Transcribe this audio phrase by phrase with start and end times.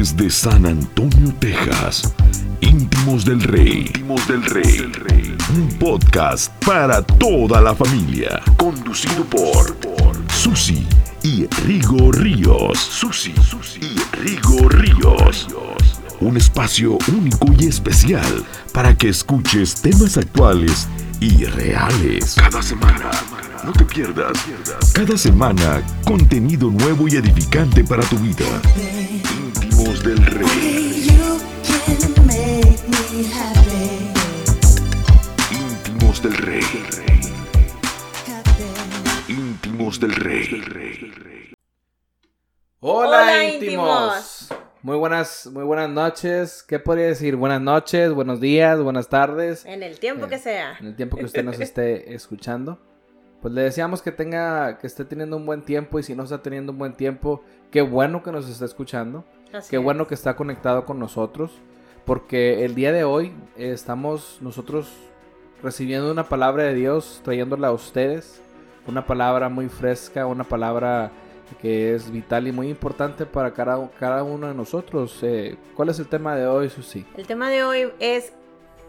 [0.00, 2.14] Desde San Antonio, Texas,
[2.62, 3.80] Íntimos del Rey.
[3.80, 5.36] Íntimos del Rey.
[5.54, 8.40] Un podcast para toda la familia.
[8.56, 9.76] Conducido por,
[10.32, 10.86] Susi
[11.22, 12.78] y Rigo Ríos.
[12.78, 13.34] Susi
[13.82, 15.48] y Rigo Ríos.
[16.20, 18.42] Un espacio único y especial
[18.72, 20.88] para que escuches temas actuales
[21.20, 22.36] y reales.
[22.36, 23.10] Cada semana.
[23.66, 24.32] No te pierdas.
[24.94, 28.46] Cada semana, contenido nuevo y edificante para tu vida.
[29.80, 30.44] Íntimos del Rey.
[35.50, 36.62] Íntimos del Rey.
[39.26, 41.54] Íntimos del Rey.
[42.80, 44.48] Hola, Hola, íntimos.
[44.82, 46.62] Muy buenas, muy buenas noches.
[46.62, 47.36] ¿Qué podría decir?
[47.36, 49.64] Buenas noches, buenos días, buenas tardes.
[49.64, 50.76] En el tiempo que sea.
[50.78, 52.78] En el tiempo que usted nos esté escuchando.
[53.40, 56.42] Pues le deseamos que tenga, que esté teniendo un buen tiempo y si no está
[56.42, 59.24] teniendo un buen tiempo, qué bueno que nos está escuchando.
[59.52, 59.82] Así Qué es.
[59.82, 61.52] bueno que está conectado con nosotros.
[62.04, 64.90] Porque el día de hoy eh, estamos nosotros
[65.62, 68.40] recibiendo una palabra de Dios, trayéndola a ustedes.
[68.86, 71.12] Una palabra muy fresca, una palabra
[71.60, 75.18] que es vital y muy importante para cada, cada uno de nosotros.
[75.22, 77.04] Eh, ¿Cuál es el tema de hoy, Susi?
[77.16, 78.32] El tema de hoy es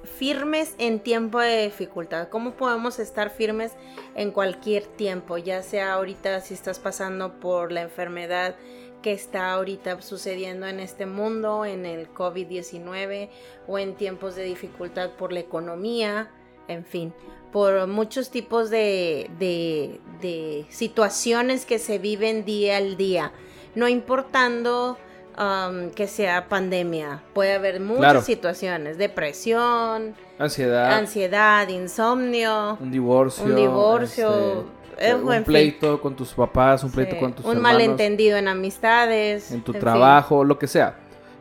[0.03, 2.29] firmes en tiempo de dificultad.
[2.29, 3.73] ¿Cómo podemos estar firmes
[4.15, 5.37] en cualquier tiempo?
[5.37, 8.55] Ya sea ahorita si estás pasando por la enfermedad
[9.01, 13.29] que está ahorita sucediendo en este mundo, en el COVID-19
[13.67, 16.29] o en tiempos de dificultad por la economía,
[16.67, 17.13] en fin,
[17.51, 23.31] por muchos tipos de, de, de situaciones que se viven día al día,
[23.75, 24.97] no importando
[25.37, 28.21] um, que sea pandemia, puede haber muchas Claro.
[28.21, 35.43] situaciones, depresión, Ansiedad, ansiedad, insomnio, un divorcio, un divorcio, este, un en fin.
[35.43, 37.73] pleito con tus papás, un pleito sí, con tus un hermanos.
[37.79, 40.97] malentendido en amistades, en tu trabajo, lo que sea.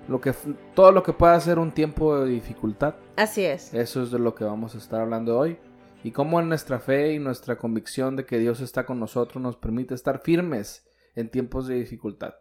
[0.09, 0.33] Lo que,
[0.75, 2.95] todo lo que pueda ser un tiempo de dificultad.
[3.17, 3.73] Así es.
[3.75, 5.59] Eso es de lo que vamos a estar hablando hoy.
[6.03, 9.95] Y cómo nuestra fe y nuestra convicción de que Dios está con nosotros nos permite
[9.95, 10.85] estar firmes
[11.15, 12.35] en tiempos de dificultad.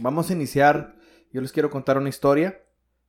[0.00, 0.96] Vamos a iniciar.
[1.32, 2.60] Yo les quiero contar una historia.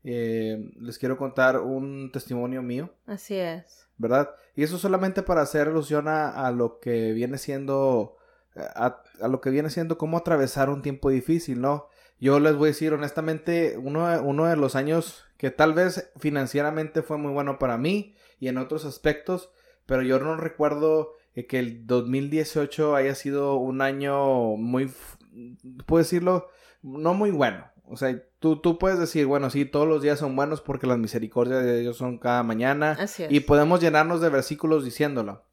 [0.03, 2.91] eh, les quiero contar un testimonio mío.
[3.07, 3.85] Así es.
[3.97, 4.29] ¿verdad?
[4.55, 8.17] Y eso solamente para hacer alusión a, a lo que viene siendo,
[8.55, 11.89] a, a lo que viene siendo cómo atravesar un tiempo difícil, ¿no?
[12.19, 17.01] Yo les voy a decir honestamente, uno, uno de los años que tal vez financieramente
[17.01, 19.51] fue muy bueno para mí y en otros aspectos,
[19.85, 21.13] pero yo no recuerdo
[21.43, 24.91] que el 2018 haya sido un año muy,
[25.85, 26.47] puedo decirlo,
[26.81, 27.65] no muy bueno.
[27.87, 30.97] O sea, tú, tú puedes decir, bueno, sí, todos los días son buenos porque las
[30.97, 32.97] misericordias de Dios son cada mañana.
[32.99, 33.31] Así es.
[33.31, 35.43] Y podemos llenarnos de versículos diciéndolo.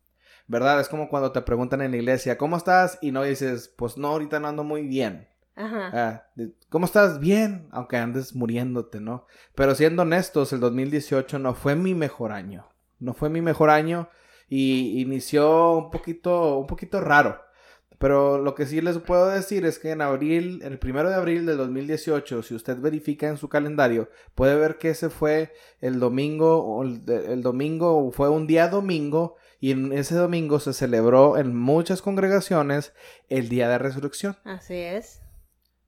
[0.49, 0.81] ¿Verdad?
[0.81, 2.99] Es como cuando te preguntan en la iglesia, ¿cómo estás?
[3.01, 5.29] Y no dices, pues no, ahorita no ando muy bien.
[5.55, 5.91] Ajá.
[5.93, 6.27] Ah,
[6.69, 7.21] ¿Cómo estás?
[7.21, 9.27] Bien, aunque andes muriéndote, ¿no?
[9.55, 12.67] Pero siendo honestos, el 2018 no fue mi mejor año.
[12.99, 14.09] No fue mi mejor año
[14.49, 17.41] y inició un poquito, un poquito raro.
[18.03, 21.47] Pero lo que sí les puedo decir es que en abril, el primero de abril
[21.47, 26.65] del 2018, si usted verifica en su calendario, puede ver que ese fue el domingo,
[26.65, 31.57] o el, el domingo fue un día domingo y en ese domingo se celebró en
[31.57, 32.93] muchas congregaciones
[33.29, 35.23] el día de resurrección Así es.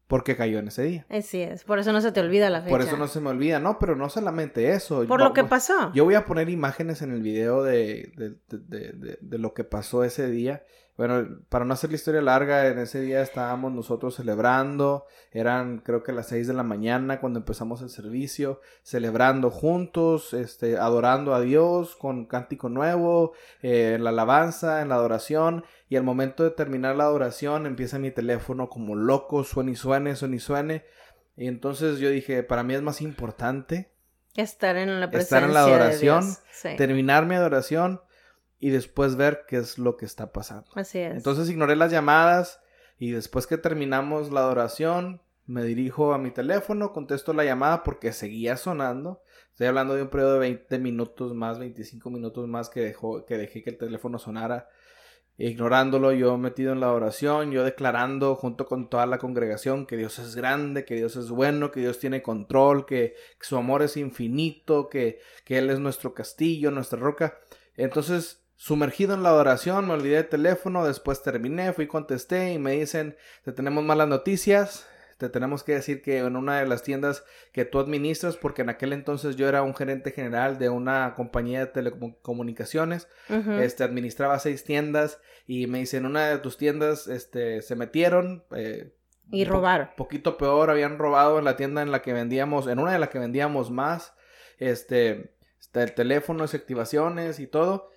[0.07, 1.07] porque cayó en ese día.
[1.11, 1.65] Así es.
[1.65, 2.71] Por eso no se te olvida la fecha.
[2.71, 5.05] Por eso no se me olvida, no, pero no solamente eso.
[5.09, 5.93] Por lo que pasó.
[5.93, 9.53] Yo voy a poner imágenes en el video de, de, de- de- de- de lo
[9.55, 10.63] que pasó ese día.
[10.97, 15.07] Bueno, para no hacer la historia larga, en ese día estábamos nosotros celebrando.
[15.33, 18.61] Eran creo que las 6 de la mañana cuando empezamos el servicio.
[18.83, 23.33] Celebrando juntos, este, adorando a Dios con cántico nuevo,
[23.63, 25.65] eh, en la alabanza, en la adoración.
[25.89, 30.15] Y al momento de terminar la adoración empieza mi teléfono como loco, suene y suene,
[30.15, 30.85] suene y suene.
[31.37, 33.95] Y entonces yo dije, para mí es más importante
[34.37, 36.39] Estar en la presencia estar en la adoración, de Dios.
[36.51, 36.69] Sí.
[36.77, 38.01] terminar mi adoración
[38.65, 40.71] y después ver qué es lo que está pasando.
[40.75, 41.15] Así es.
[41.15, 42.63] Entonces ignoré las llamadas
[42.99, 48.15] y después que terminamos la adoración, me dirijo a mi teléfono, contesto la llamada porque
[48.15, 49.23] seguía sonando.
[49.51, 53.37] Estoy hablando de un periodo de 20 minutos más, 25 minutos más que, dejó, que
[53.37, 54.71] dejé que el teléfono sonara.
[55.37, 60.19] Ignorándolo, yo metido en la oración, yo declarando junto con toda la congregación que Dios
[60.19, 63.99] es grande, que Dios es bueno, que Dios tiene control, que, que su amor es
[63.99, 67.39] infinito, que, que Él es nuestro castillo, nuestra roca.
[67.77, 72.73] Entonces, sumergido en la adoración, me olvidé del teléfono, después terminé, fui, contesté y me
[72.73, 74.87] dicen, te tenemos malas noticias,
[75.19, 78.69] te tenemos que decir que en una de las tiendas que tú administras, porque en
[78.69, 83.09] aquel entonces yo era un gerente general de una compañía de telecomunicaciones,
[83.61, 88.45] este, administraba seis tiendas y me dice, en una de tus tiendas este, se metieron,
[88.55, 88.93] eh,
[89.31, 89.91] Y robaron.
[89.97, 93.09] poquito peor, habían robado en la tienda en la que vendíamos, en una de las
[93.09, 94.15] que vendíamos más,
[94.59, 95.35] este,
[95.73, 97.91] el teléfono, activaciones y todo.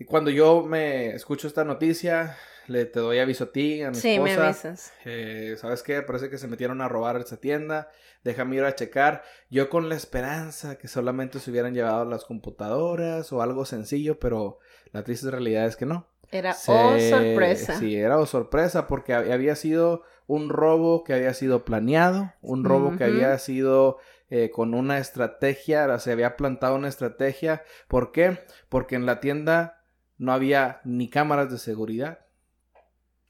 [0.00, 2.34] Y cuando yo me escucho esta noticia,
[2.68, 4.94] le te doy aviso a ti, a mi Sí, me avisas.
[5.04, 6.00] eh, ¿Sabes qué?
[6.00, 7.90] Parece que se metieron a robar esa tienda.
[8.24, 9.22] Déjame ir a checar.
[9.50, 14.58] Yo con la esperanza que solamente se hubieran llevado las computadoras o algo sencillo, pero
[14.92, 16.06] la triste realidad es que no.
[16.32, 17.78] Era Se- oh sorpresa.
[17.78, 22.64] Sí, era oh sorpresa porque hab- había sido un robo que había sido planeado, un
[22.64, 23.98] robo que había sido
[24.30, 27.64] eh, con una estrategia, se había plantado una estrategia.
[27.88, 28.38] ¿Por qué?
[28.70, 29.79] Porque en la tienda
[30.20, 32.18] no había ni cámaras de seguridad,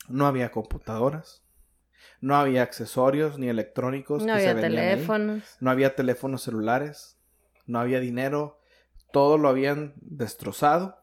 [0.08, 1.44] no había computadoras,
[2.20, 4.25] no había accesorios ni electrónicos.
[4.25, 4.75] No que se había ahí.
[4.75, 5.44] teléfonos.
[5.60, 7.16] No había teléfonos celulares,
[7.64, 8.58] no había dinero,
[9.12, 10.98] todo lo habían destrozado,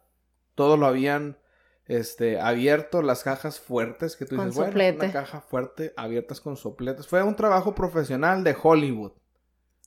[0.56, 1.38] todo lo habían
[1.86, 6.57] este, abierto, las cajas fuertes que tú Con dices, bueno, una caja fuerte abiertas con
[6.57, 7.07] sopletes.
[7.07, 9.13] Fue un trabajo profesional de Hollywood,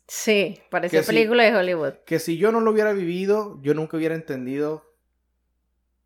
[0.08, 1.92] Sí, parecía película de Hollywood.
[2.06, 4.89] que si yo no lo hubiera vivido, yo nunca hubiera entendido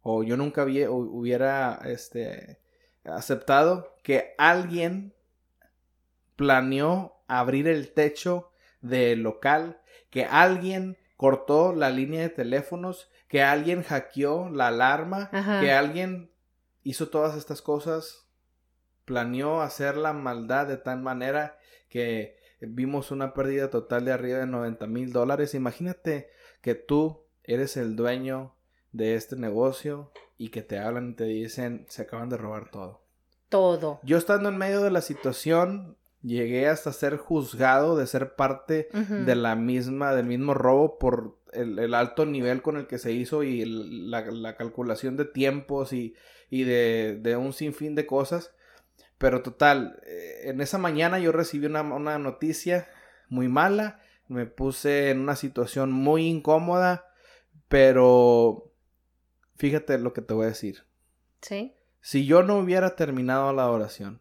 [0.06, 2.60] o yo nunca hubiera este,
[3.04, 5.14] aceptado que alguien
[6.36, 8.52] planeó abrir el techo
[8.82, 9.80] del local,
[10.10, 15.60] que alguien cortó la línea de teléfonos, que alguien hackeó la alarma, Ajá.
[15.62, 16.30] que alguien
[16.82, 18.28] hizo todas estas cosas,
[19.06, 21.58] planeó hacer la maldad de tal manera
[21.88, 25.54] que vimos una pérdida total de arriba de 90 mil dólares.
[25.54, 26.28] Imagínate
[26.60, 28.54] que tú eres el dueño
[28.94, 33.02] de este negocio y que te hablan y te dicen se acaban de robar todo.
[33.50, 34.00] Todo.
[34.02, 38.88] Yo estando en medio de la situación llegué hasta ser juzgado de ser parte
[39.26, 43.12] de la misma, del mismo robo por el, el alto nivel con el que se
[43.12, 46.14] hizo y el- la, la calculación de tiempos y,
[46.48, 48.52] y de, de un sinfín de cosas.
[49.18, 52.88] Pero total, eh, en esa mañana yo recibí una, una noticia
[53.28, 57.06] muy mala, me puse en una situación muy incómoda,
[57.68, 58.70] pero
[59.56, 60.84] fíjate lo que te voy a decir.
[61.40, 61.74] Sí.
[62.00, 64.20] Si yo no hubiera terminado la oración,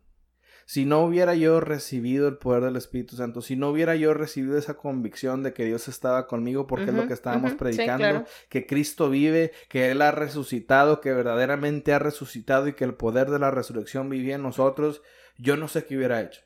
[0.65, 4.57] si no hubiera yo recibido el poder del Espíritu Santo, si no hubiera yo recibido
[4.57, 8.25] esa convicción de que Dios estaba conmigo, porque es lo que estábamos predicando, claro.
[8.49, 13.29] que Cristo vive, que Él ha resucitado, que verdaderamente ha resucitado y que el poder
[13.29, 15.01] de la resurrección vivía en nosotros,
[15.37, 16.41] yo no sé qué hubiera hecho.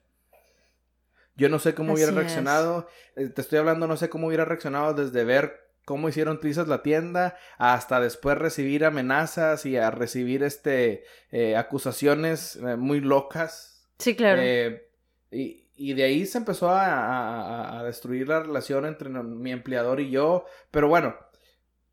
[1.35, 2.87] Yo no sé cómo hubiera Así reaccionado.
[3.15, 6.83] Eh, Te estoy hablando, no sé cómo hubiera reaccionado desde ver cómo hicieron trizas la
[6.83, 13.87] tienda hasta después recibir amenazas y a recibir este eh, acusaciones eh, muy locas.
[13.97, 14.41] Sí, claro.
[14.43, 14.89] Eh,
[15.31, 20.01] y, y de ahí se empezó a, a- a destruir la relación entre mi empleador
[20.01, 20.43] y yo.
[20.71, 21.15] Pero bueno,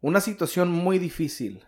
[0.00, 1.64] una situación muy difícil.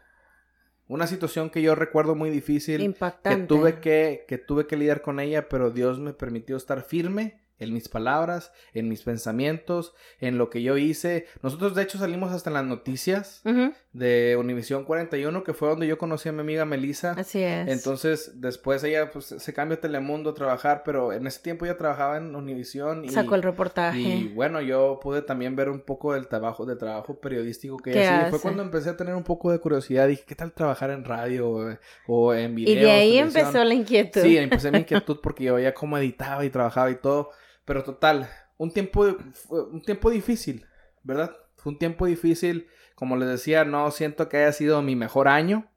[0.89, 2.81] Una situación que yo recuerdo muy difícil.
[2.81, 3.43] Impactante.
[3.43, 7.41] Que tuve que, que tuve que lidiar con ella, pero Dios me permitió estar firme
[7.59, 11.27] en mis palabras, en mis pensamientos, en lo que yo hice.
[11.43, 15.87] Nosotros de hecho salimos hasta en las noticias Ujú, de Univisión 41, que fue donde
[15.87, 17.13] yo conocí a mi amiga Melissa.
[17.13, 17.69] Así es.
[17.69, 21.77] Entonces, después ella pues, se cambia a Telemundo a trabajar, pero en ese tiempo ella
[21.79, 23.99] trabajaba en Univisión y, Sacó el reportaje.
[23.99, 28.01] y bueno, yo pude también ver un poco del trabajo, del trabajo periodístico que ¿Qué
[28.01, 28.27] ella hacía.
[28.27, 28.43] Y Fue hace?
[28.43, 30.09] cuando empecé a tener un poco de curiosidad.
[30.09, 31.77] Dije, ¿qué tal trabajar en radio o,
[32.07, 32.85] o en y video?
[32.85, 34.21] de ahí empezó la inquietud.
[34.21, 37.31] Sí, empecé mi inquietud porque yo veía cómo editaba y trabajaba y todo.
[37.67, 39.05] Pero total, un tiempo,
[39.51, 40.65] un tiempo difícil,
[41.03, 41.37] ¿verdad?
[41.57, 42.69] Fue un tiempo difícil.
[42.95, 45.71] Como les decía, no siento que haya sido mi mejor año.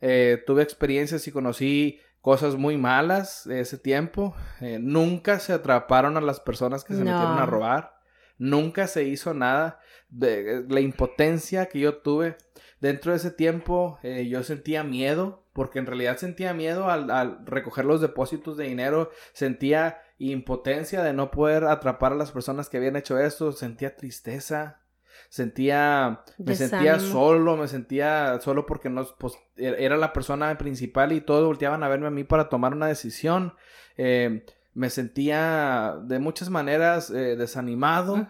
[0.00, 4.34] Eh, tuve experiencias y conocí cosas muy malas de ese tiempo.
[4.60, 7.10] Eh, nunca se atraparon a las personas que se No.
[7.12, 7.96] metieron a robar.
[8.38, 9.78] Nunca se hizo nada.
[10.08, 12.36] De, la impotencia que yo tuve
[12.80, 15.42] dentro de ese tiempo, eh, yo sentía miedo.
[15.52, 19.10] Porque en realidad sentía miedo al, al recoger los depósitos de dinero.
[19.32, 23.52] Sentía impotencia de no poder atrapar a las personas que habían hecho esto.
[23.52, 24.80] Sentía tristeza.
[25.28, 31.12] Sentía, me sentía solo, me sentía solo porque no, pues, e- era la persona principal
[31.12, 33.54] y todos volteaban a verme a mí para tomar una decisión.
[33.96, 34.44] Eh,
[34.74, 38.26] me sentía de muchas maneras eh, desanimado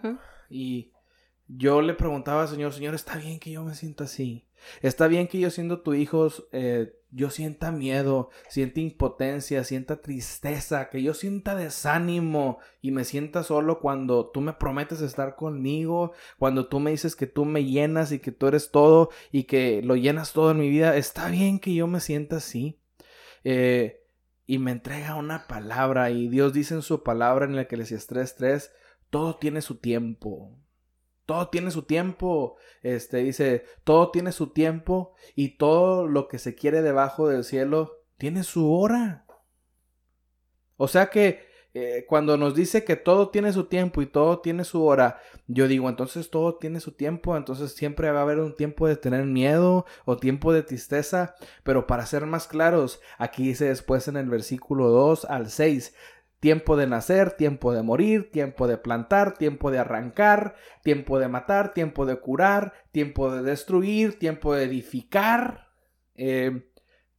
[0.49, 0.91] y
[1.47, 4.45] yo le preguntaba al Señor, Señor, ¿está bien que yo me sienta así?
[4.81, 10.89] ¿Está bien que yo siendo tu hijo, eh, yo sienta miedo, sienta impotencia, sienta tristeza,
[10.89, 16.67] que yo sienta desánimo y me sienta solo cuando tú me prometes estar conmigo, cuando
[16.67, 19.95] tú me dices que tú me llenas y que tú eres todo y que lo
[19.95, 20.97] llenas todo en mi vida?
[20.97, 22.79] ¿Está bien que yo me sienta así?
[23.45, 24.01] Eh,
[24.45, 27.91] y me entrega una palabra y Dios dice en su palabra en la que les
[27.91, 28.71] 3.3,
[29.09, 30.51] todo tiene su tiempo.
[31.25, 32.57] Todo tiene su tiempo.
[32.81, 38.03] Este dice, todo tiene su tiempo y todo lo que se quiere debajo del cielo
[38.17, 39.25] tiene su hora.
[40.77, 44.63] O sea que eh, cuando nos dice que todo tiene su tiempo y todo tiene
[44.63, 48.55] su hora, yo digo, entonces todo tiene su tiempo, entonces siempre va a haber un
[48.55, 53.65] tiempo de tener miedo o tiempo de tristeza, pero para ser más claros, aquí dice
[53.65, 55.93] después en el versículo 2 al 6,
[56.45, 61.73] tiempo de nacer, tiempo de morir, tiempo de plantar, tiempo de arrancar, tiempo de matar,
[61.73, 65.69] tiempo de curar, tiempo de destruir, tiempo de edificar.
[66.13, 66.69] Eh,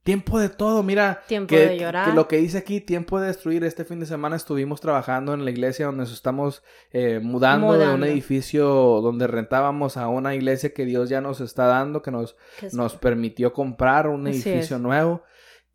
[0.04, 1.22] Tiempo de todo, mira.
[1.26, 2.08] Tiempo que, de llorar.
[2.08, 3.64] que lo que dice aquí, tiempo de destruir.
[3.64, 7.88] Este fin de semana estuvimos trabajando en la iglesia donde nos estamos eh, mudando, de
[7.92, 8.68] un edificio
[9.02, 12.94] donde rentábamos a una iglesia que Dios ya nos está dando, que nos, Que nos
[12.94, 14.82] permitió comprar un Así edificio es.
[14.82, 15.24] nuevo.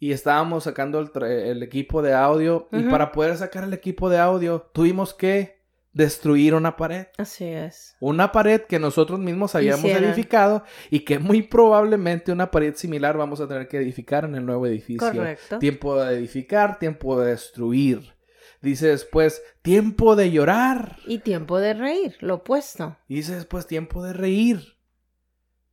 [0.02, 2.68] Y estábamos sacando el, el equipo de audio.
[2.72, 5.62] Y para poder sacar el equipo de audio, tuvimos que
[5.94, 7.06] destruir una pared.
[7.20, 7.96] Así es.
[8.00, 10.06] Una pared que nosotros mismos habíamos Hicieron.
[10.06, 14.44] edificado y que muy probablemente una pared similar vamos a tener que edificar en el
[14.44, 15.12] nuevo edificio.
[15.12, 15.60] Correcto.
[15.60, 18.16] Tiempo de edificar, tiempo de destruir.
[18.60, 20.98] Dice después, tiempo de llorar.
[21.06, 22.98] Y tiempo de reír, lo opuesto.
[23.08, 24.78] Dice después, tiempo de reír.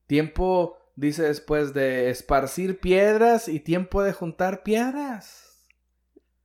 [0.06, 5.64] Tiempo, dice después, de esparcir piedras y tiempo de juntar piedras.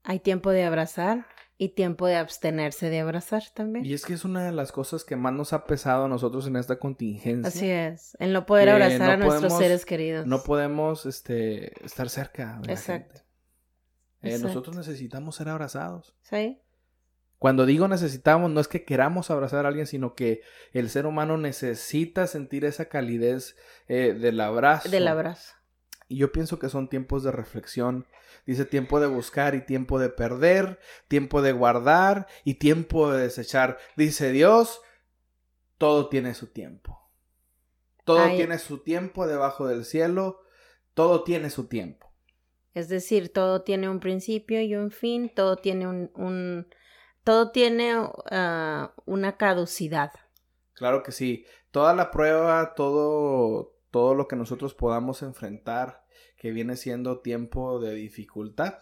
[0.03, 1.25] Hay tiempo de abrazar
[1.57, 3.85] y tiempo de abstenerse de abrazar también.
[3.85, 6.45] Y es que es una de las cosas que más nos ha pesado a nosotros
[6.47, 7.47] en esta contingencia.
[7.47, 10.27] Así es, en no poder abrazar no a nuestros seres queridos.
[10.27, 13.15] No podemos este, estar cerca de la Exacto.
[13.15, 13.27] gente.
[14.21, 14.47] Eh, Exacto.
[14.47, 16.15] nosotros necesitamos ser abrazados.
[16.21, 16.59] ¿Sí?
[17.43, 21.35] Cuando digo necesitamos, no es que queramos abrazar a alguien, sino que el ser humano
[21.35, 23.57] necesita sentir esa calidez
[23.89, 24.87] eh, del abrazo.
[24.87, 25.53] Del abrazo.
[26.07, 28.07] Y yo pienso que son tiempos de reflexión.
[28.45, 33.77] Dice tiempo de buscar y tiempo de perder, tiempo de guardar y tiempo de desechar.
[33.97, 34.79] Dice Dios,
[35.77, 37.09] todo tiene su tiempo.
[38.05, 38.37] Todo Ay.
[38.37, 40.39] tiene su tiempo debajo del cielo.
[40.93, 42.09] Todo tiene su tiempo.
[42.73, 46.67] Es decir, todo tiene un principio y un fin, todo tiene un, un-
[47.23, 47.93] todo tiene
[48.31, 50.11] ah, una caducidad.
[50.73, 51.45] Claro que sí.
[51.71, 56.05] Toda la prueba, todo, todo lo que nosotros podamos enfrentar,
[56.37, 58.79] que viene siendo tiempo de dificultad,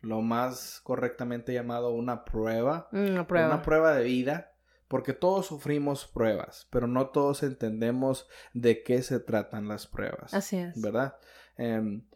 [0.00, 3.46] lo más correctamente llamado una prueba, Una prueba.
[3.48, 4.52] una prueba de vida,
[4.86, 10.34] porque todos sufrimos pruebas, pero no todos entendemos de qué se tratan las pruebas.
[10.34, 10.80] Así es.
[10.80, 11.16] ¿Verdad?
[11.56, 12.06] Em,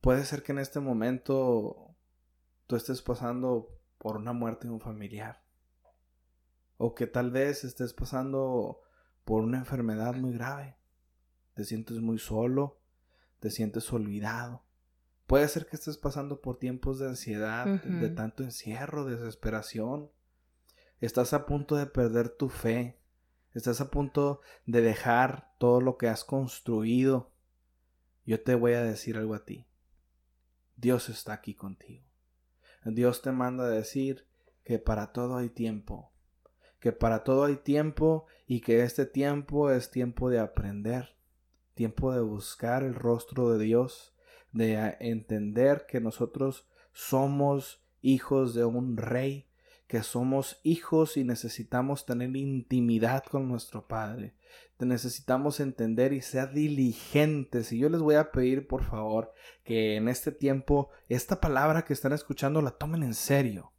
[0.00, 1.94] puede ser que en este momento
[2.68, 3.68] tú estés pasando
[4.02, 5.44] por una muerte de un familiar.
[6.76, 8.80] O que tal vez estés pasando
[9.24, 10.76] por una enfermedad muy grave.
[11.54, 12.80] Te sientes muy solo,
[13.38, 14.64] te sientes olvidado.
[15.28, 20.10] Puede ser que estés pasando por tiempos de ansiedad, de tanto encierro, desesperación.
[21.00, 22.98] Estás a punto de perder tu fe.
[23.54, 27.30] Estás a punto de dejar todo lo que has construido.
[28.26, 29.68] Yo te voy a decir algo a ti.
[30.74, 32.11] Dios está aquí contigo.
[32.84, 34.26] Dios te manda a decir
[34.64, 36.12] que para todo hay tiempo.
[36.80, 41.16] Que para todo hay tiempo y que este tiempo es tiempo de aprender.
[41.74, 44.14] Tiempo de buscar el rostro de Dios.
[44.50, 49.46] De entender que nosotros somos hijos de un rey.
[49.92, 54.32] Que somos hijos y necesitamos tener intimidad con nuestro Padre
[54.82, 57.72] te necesitamos entender y ser diligentes.
[57.72, 59.32] Y yo les voy a pedir, por favor,
[59.62, 63.72] que en este tiempo esta palabra que están escuchando la tomen en serio.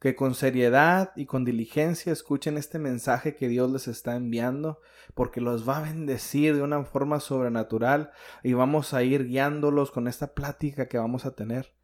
[0.00, 4.80] Que con seriedad y con diligencia escuchen este mensaje que Dios les está enviando,
[5.14, 8.10] porque los va a bendecir de una forma sobrenatural
[8.42, 11.74] y vamos a ir guiándolos con esta plática que vamos a tener.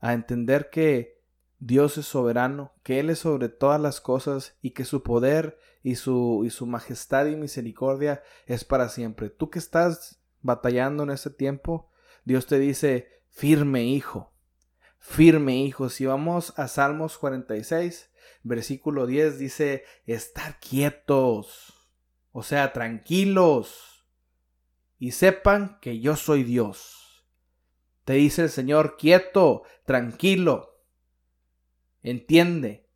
[0.00, 1.23] A entender que
[1.58, 5.96] Dios es soberano, que Él es sobre todas las cosas y que su poder y
[5.96, 9.30] su, y su majestad y misericordia es para siempre.
[9.30, 11.90] Tú que estás batallando en este tiempo,
[12.24, 14.32] Dios te dice, firme hijo,
[14.98, 15.88] firme hijo.
[15.88, 18.10] Si vamos a Salmos 46,
[18.42, 21.90] versículo 10 dice, estar quietos,
[22.32, 24.06] o sea, tranquilos,
[24.98, 27.24] y sepan que yo soy Dios.
[28.04, 30.73] Te dice el Señor, quieto, tranquilo,
[32.04, 32.86] entiende.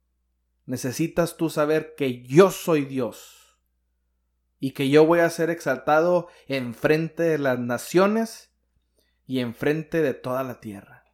[0.66, 3.58] Necesitas tú saber que yo soy Dios
[4.60, 8.52] y que yo voy a ser exaltado enfrente de las naciones
[9.26, 11.04] y enfrente de toda la tierra.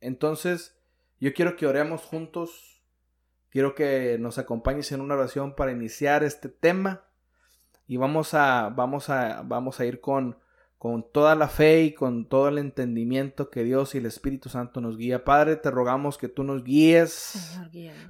[0.00, 0.76] Entonces,
[1.20, 2.82] yo quiero que oremos juntos.
[3.50, 7.04] Quiero que nos acompañes en una oración para iniciar este tema
[7.86, 10.38] y vamos a vamos a vamos a ir con
[10.84, 14.82] con toda la fe y con todo el entendimiento que Dios y el Espíritu Santo
[14.82, 15.24] nos guía.
[15.24, 17.58] Padre, te rogamos que tú nos guíes,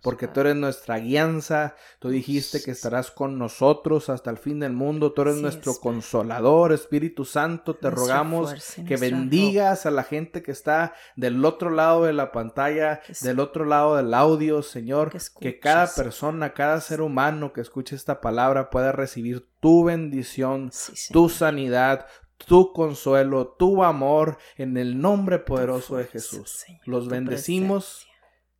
[0.02, 1.76] porque tú eres nuestra guianza.
[2.00, 5.12] Tú dijiste que estarás con nosotros hasta el fin del mundo.
[5.12, 7.76] Tú eres nuestro consolador, Espíritu Santo.
[7.76, 8.52] Te rogamos
[8.85, 13.66] que bendigas a la gente que está del otro lado de la pantalla, del otro
[13.66, 15.12] lado del audio, Señor.
[15.38, 20.73] Que, cada persona, cada ser humano que escuche esta palabra pueda recibir tu bendición,
[21.11, 22.07] tu sanidad,
[22.46, 26.64] tu consuelo, tu amor, en el nombre poderoso de Jesús.
[26.84, 28.06] Los bendecimos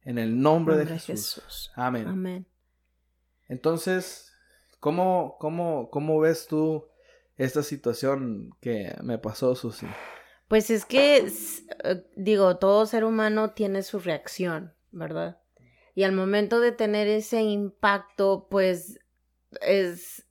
[0.03, 1.73] en el nombre, de, Jesús.
[1.75, 2.07] Amén.
[2.07, 2.47] Amén.
[3.49, 4.33] Entonces,
[4.81, 6.87] ¿cómo, cómo, ¿cómo ves tú
[7.37, 9.87] esta situación que me pasó, Susi?
[10.49, 11.27] Pues es que,
[11.85, 15.41] eh, digo, todo ser humano tiene su reacción, ¿verdad?
[15.95, 18.99] Y al momento de tener ese impacto, pues
[19.63, 20.27] es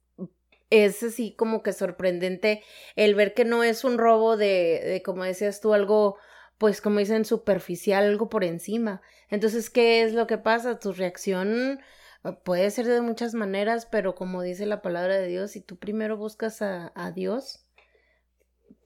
[0.74, 2.64] es así como que sorprendente
[2.96, 6.18] el ver que no es un robo de, de, como decías tú, algo,
[6.58, 9.02] pues como dicen, superficial, algo por encima.
[9.30, 10.80] Entonces, ¿qué es lo que pasa?
[10.80, 11.80] Tu reacción
[12.24, 15.78] ah, puede ser de muchas maneras, pero como dice la palabra de Dios, si tú
[15.78, 17.68] primero buscas a, a Dios,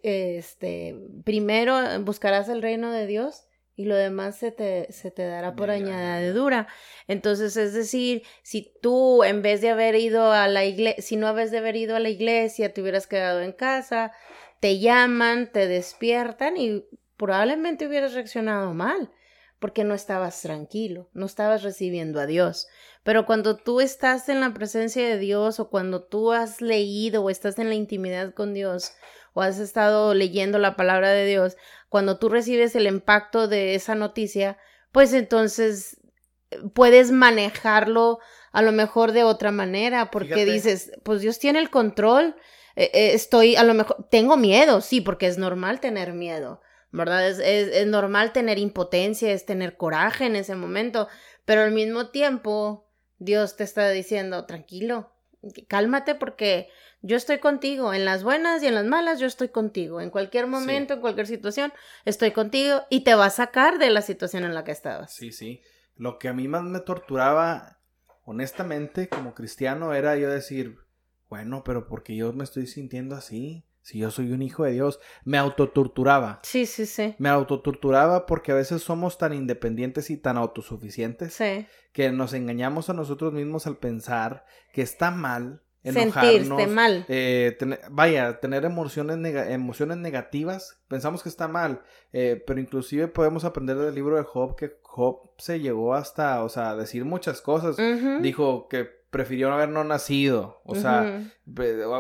[0.04, 3.47] este, primero buscarás el reino de Dios
[3.78, 6.68] y lo demás se te, se te dará por añadidura.
[7.08, 11.28] Entonces, es decir, si tú en vez de haber ido a la iglesia, si no
[11.28, 14.12] habes de haber ido a la iglesia, te hubieras quedado en casa,
[14.60, 16.86] te llaman, te despiertan y
[17.18, 19.12] probablemente hubieras reaccionado mal
[19.60, 22.68] porque no estabas tranquilo, no estabas recibiendo a Dios.
[23.04, 27.30] Pero cuando tú estás en la presencia de Dios o cuando tú has leído o
[27.30, 28.94] estás en la intimidad con Dios
[29.34, 31.58] o has estado leyendo la palabra de Dios,
[31.90, 34.58] cuando tú recibes el impacto de esa noticia,
[34.92, 35.98] pues entonces
[36.52, 38.20] eh, puedes manejarlo
[38.52, 42.36] a lo mejor de otra manera, porque dices, pues Dios tiene el control,
[42.76, 47.30] eh, eh, estoy a lo mejor, tengo miedo, sí, porque es normal tener miedo, ¿verdad?
[47.30, 51.08] Es, es, normal tener impotencia, es tener coraje en ese momento,
[51.46, 52.90] pero al mismo tiempo
[53.20, 55.12] Dios te está diciendo, tranquilo,
[55.68, 56.70] cálmate porque
[57.02, 60.48] yo estoy contigo, en las buenas y en las malas yo estoy contigo, en cualquier
[60.48, 61.72] momento, en cualquier situación,
[62.06, 65.14] estoy contigo y te va a sacar de la situación en la que estabas.
[65.14, 65.62] Sí, sí.
[65.96, 67.80] Lo que a mí más me torturaba,
[68.24, 70.78] honestamente, como cristiano, era yo decir,
[71.30, 75.00] bueno, pero porque yo me estoy sintiendo así, si yo soy un hijo de Dios,
[75.24, 76.42] me autotorturaba.
[76.44, 77.16] Sí, sí, sí.
[77.20, 81.68] Me autotorturaba porque a veces somos tan independientes y tan autosuficientes sí.
[81.94, 87.06] que nos engañamos a nosotros mismos al pensar que está mal sentirte mal.
[87.08, 87.58] Eh,
[87.90, 89.18] vaya, tener emociones,
[89.50, 91.82] emociones negativas, pensamos que está mal,
[92.14, 96.50] eh, pero inclusive podemos aprender del libro de Job que Job se llegó hasta, o
[96.50, 97.78] sea, decir muchas cosas.
[98.22, 101.24] Dijo que prefirió no haber no nacido, o sea,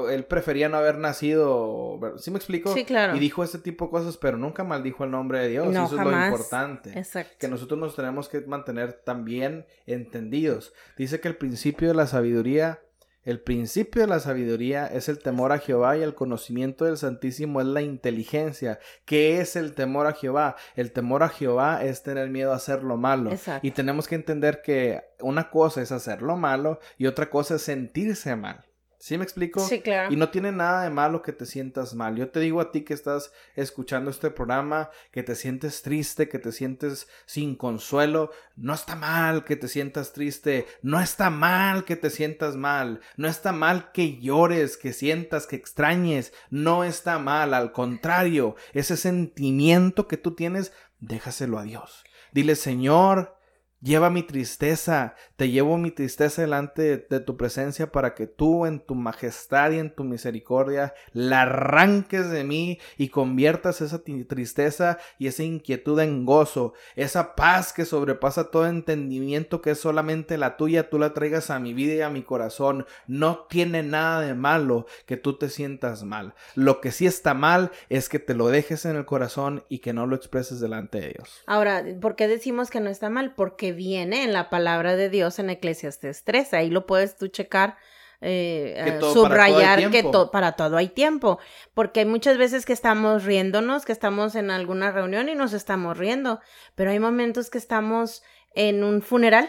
[0.09, 2.73] él prefería no haber nacido, ¿sí me explico?
[2.73, 3.15] Sí, claro.
[3.15, 5.91] Y dijo ese tipo de cosas, pero nunca maldijo el nombre de Dios, eso es
[6.03, 6.97] lo importante.
[6.97, 7.35] Exacto.
[7.39, 10.73] Que nosotros nos tenemos que mantener también entendidos.
[10.97, 12.81] Dice que el principio de la sabiduría
[13.27, 17.59] el principio de la sabiduría es el temor a Jehová y el conocimiento del Santísimo
[17.59, 18.79] es la inteligencia.
[19.03, 20.55] ¿Qué es el temor a Jehová?
[20.77, 23.31] El temor a Jehová es tener miedo a hacer lo malo.
[23.61, 27.63] Y tenemos que entender que una cosa es hacer lo malo y otra cosa es
[27.63, 28.66] sentirse mal.
[28.99, 29.59] ¿Sí me explico?
[29.59, 30.11] Sí, claro.
[30.11, 32.15] Y no tiene nada de malo que te sientas mal.
[32.15, 36.39] Yo te digo a ti que estás escuchando este programa, que te sientes triste, que
[36.39, 38.31] te sientes sin consuelo.
[38.55, 40.65] No está mal que te sientas triste.
[40.81, 43.01] No está mal que te sientas mal.
[43.17, 46.33] No está mal que llores, que sientas, que extrañes.
[46.49, 47.53] No está mal.
[47.53, 52.03] Al contrario, ese sentimiento que tú tienes, déjaselo a Dios.
[52.33, 53.37] Dile, Señor,
[53.79, 58.79] Lleva mi tristeza, te llevo mi tristeza delante de, tu presencia para que tú en
[58.79, 65.27] tu majestad y en tu misericordia la arranques de mí y conviertas esa tristeza y
[65.27, 70.89] esa inquietud en gozo, esa paz que sobrepasa todo entendimiento que es solamente la tuya,
[70.89, 72.87] tú la traigas a mi vida y a mi corazón.
[73.05, 76.33] No tiene nada de malo que tú te sientas mal.
[76.55, 79.93] Lo que sí está mal es que te lo dejes en el corazón y que
[79.93, 81.43] no lo expreses delante de Dios.
[81.45, 83.35] Ahora, ¿por qué decimos que no está mal?
[83.35, 86.53] Porque viene en la palabra de Dios en Eclesiastes 3.
[86.53, 87.77] Ahí lo puedes tú checar.
[88.19, 91.37] Eh, eh, subrayar que para todo hay tiempo,
[91.75, 95.95] porque hay muchas veces que estamos riéndonos, que estamos en alguna reunión y nos estamos
[95.95, 96.39] riendo,
[96.73, 98.23] pero hay momentos que estamos
[98.55, 99.47] en un funeral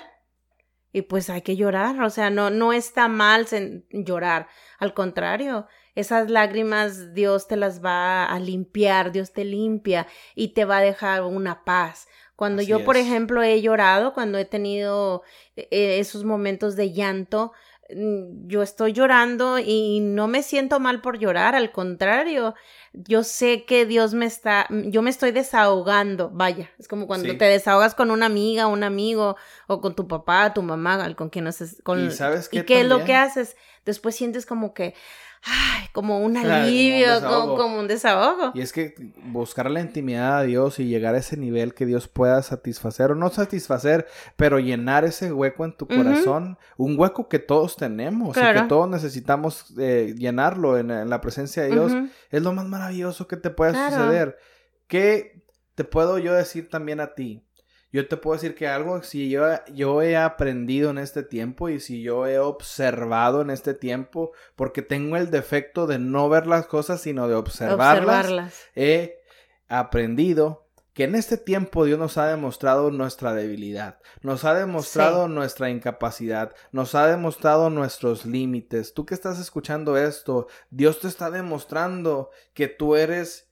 [0.92, 3.46] y pues hay que llorar, o sea, no, no está mal
[3.90, 10.54] llorar, al contrario, esas lágrimas Dios te las va a limpiar, Dios te limpia y
[10.54, 12.06] te va a dejar una paz.
[12.38, 15.24] Cuando yo, por ejemplo, he llorado, cuando he tenido
[15.56, 17.50] eh, esos momentos de llanto,
[17.92, 22.54] mm, yo estoy llorando y no me siento mal por llorar, al contrario,
[22.92, 27.44] yo sé que Dios me está, yo me estoy desahogando, vaya, es como cuando te
[27.44, 29.34] desahogas con una amiga, un amigo,
[29.66, 31.50] o con tu papá, tu mamá, con quien no
[31.82, 32.06] con...
[32.06, 32.60] ¿Y sabes qué?
[32.60, 33.56] ¿Y qué es lo que haces?
[33.84, 34.94] Después sientes como que,
[35.42, 38.52] ay, como un alivio, como, un desahogo.
[38.54, 42.08] Y es que buscar la intimidad de Dios y llegar a ese nivel que Dios
[42.08, 47.38] pueda satisfacer, o no satisfacer, pero llenar ese hueco en tu corazón, un hueco que
[47.38, 51.92] todos tenemos y que todos necesitamos eh, llenarlo en, la presencia de Dios,
[52.30, 54.38] es lo más maravilloso que te puede suceder.
[54.86, 57.47] ¿Qué te puedo yo decir también a ti?
[57.90, 61.80] Yo te puedo decir que algo, si yo, yo he aprendido en este tiempo y
[61.80, 66.66] si yo he observado en este tiempo, porque tengo el defecto de no ver las
[66.66, 69.20] cosas, sino de observarlas, he
[69.68, 75.70] aprendido que en este tiempo Dios nos ha demostrado nuestra debilidad, nos ha demostrado nuestra
[75.70, 78.94] incapacidad, nos ha demostrado nuestros límites.
[78.94, 83.48] Tú que estás escuchando esto, Dios te está demostrando que tú eres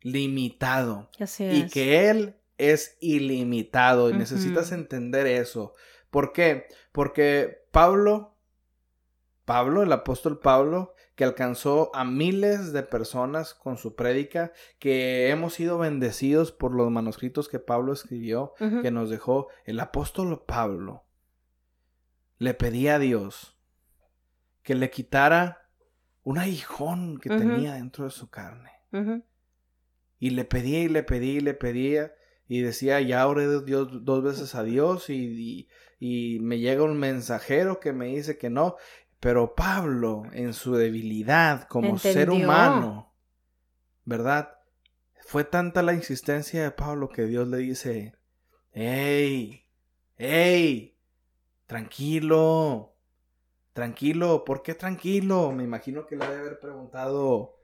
[0.00, 5.72] limitado y que Él es ilimitado y necesitas entender eso.
[6.10, 6.66] ¿Por qué?
[6.92, 8.36] Porque Pablo,
[9.44, 15.54] Pablo, el apóstol Pablo, que alcanzó a miles de personas con su prédica, que hemos
[15.54, 21.04] sido bendecidos por los manuscritos que Pablo escribió, que nos dejó el apóstol Pablo,
[22.38, 23.58] le pedía a Dios
[24.62, 25.68] que le quitara
[26.22, 28.70] un aguijón que tenía dentro de su carne.
[30.18, 32.12] Y le pedía y le pedía y le pedía
[32.48, 35.68] y decía, ya oré Dios dos veces a Dios y,
[36.00, 38.76] y, me llega un mensajero que me dice que no.
[39.20, 43.12] Pero Pablo, en su debilidad como ser humano,
[44.04, 44.54] ¿verdad?
[45.20, 48.14] Fue tanta la insistencia de Pablo que Dios le dice,
[48.72, 49.66] ¡Ey!
[50.16, 50.96] ¡Ey!
[51.66, 52.94] Tranquilo,
[53.74, 55.52] tranquilo, ¿por qué tranquilo?
[55.52, 57.56] Me imagino que le debe haber preguntado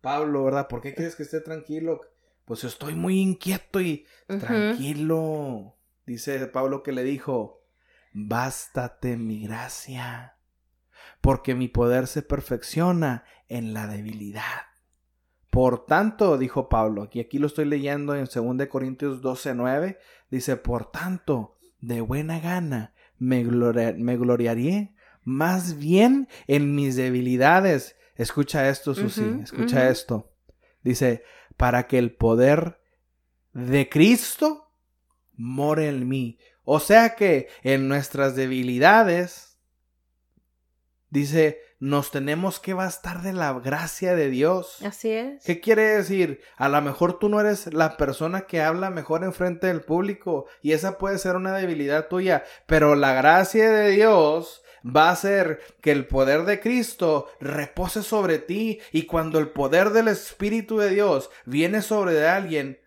[0.00, 0.68] Pablo, ¿verdad?
[0.68, 2.00] ¿Por qué quieres que esté tranquilo?
[2.44, 5.76] Pues estoy muy inquieto y tranquilo.
[6.06, 7.62] Dice Pablo que le dijo,
[8.12, 10.36] bástate mi gracia,
[11.20, 14.66] porque mi poder se perfecciona en la debilidad.
[15.50, 19.98] Por tanto, dijo Pablo, y aquí lo estoy leyendo en 2 Corintios 12, 9,
[20.30, 27.96] dice, por tanto, de buena gana me, me gloriaré más bien en mis debilidades.
[28.16, 30.32] Escucha esto, Susi, escucha esto.
[30.82, 31.24] Dice,
[31.60, 32.80] para que el poder
[33.52, 34.72] de Cristo
[35.36, 36.38] more en mí.
[36.64, 39.58] O sea que en nuestras debilidades,
[41.10, 44.78] dice, nos tenemos que bastar de la gracia de Dios.
[44.82, 45.44] Así es.
[45.44, 46.40] ¿Qué quiere decir?
[46.56, 50.46] A lo mejor tú no eres la persona que habla mejor en frente del público
[50.62, 55.60] y esa puede ser una debilidad tuya, pero la gracia de Dios va a hacer
[55.80, 60.90] que el poder de Cristo repose sobre ti y cuando el poder del Espíritu de
[60.90, 62.80] Dios viene sobre alguien,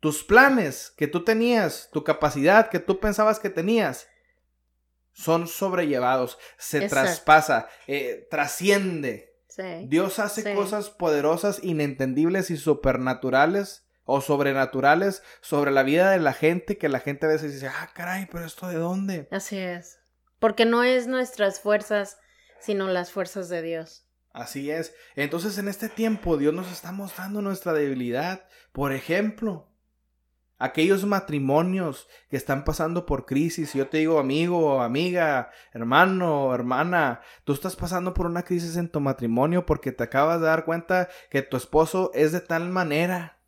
[0.00, 4.08] tus planes que tú tenías, tu capacidad que tú pensabas que tenías,
[5.12, 9.30] son sobrellevados, se traspasa, eh, trasciende.
[9.88, 16.78] Dios hace cosas poderosas, inentendibles y supernaturales o sobrenaturales sobre la vida de la gente
[16.78, 19.28] que la gente a veces dice, ah, caray, pero esto de dónde.
[19.30, 19.99] Así es.
[20.40, 22.18] Porque no es nuestras fuerzas,
[22.58, 24.06] sino las fuerzas de Dios.
[24.32, 24.94] Así es.
[25.14, 28.44] Entonces en este tiempo Dios nos está mostrando nuestra debilidad.
[28.72, 29.70] Por ejemplo,
[30.60, 33.72] aquellos matrimonios que están pasando por crisis.
[33.74, 39.00] Yo te digo, amigo, amiga, hermano, hermana, tú estás pasando por una crisis en tu
[39.00, 43.39] matrimonio porque te acabas de dar cuenta que tu esposo es de tal manera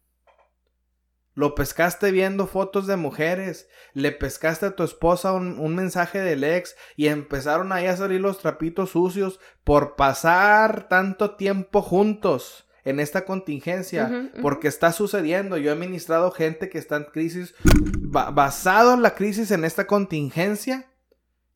[1.35, 6.77] lo pescaste viendo fotos de mujeres, le pescaste a tu esposa un, mensaje del ex
[6.97, 13.25] y empezaron ahí a salir los trapitos sucios por pasar tanto tiempo juntos en esta
[13.25, 15.57] contingencia, porque está sucediendo.
[15.57, 20.91] Yo he ministrado gente que está en crisis, basado en la crisis en esta contingencia,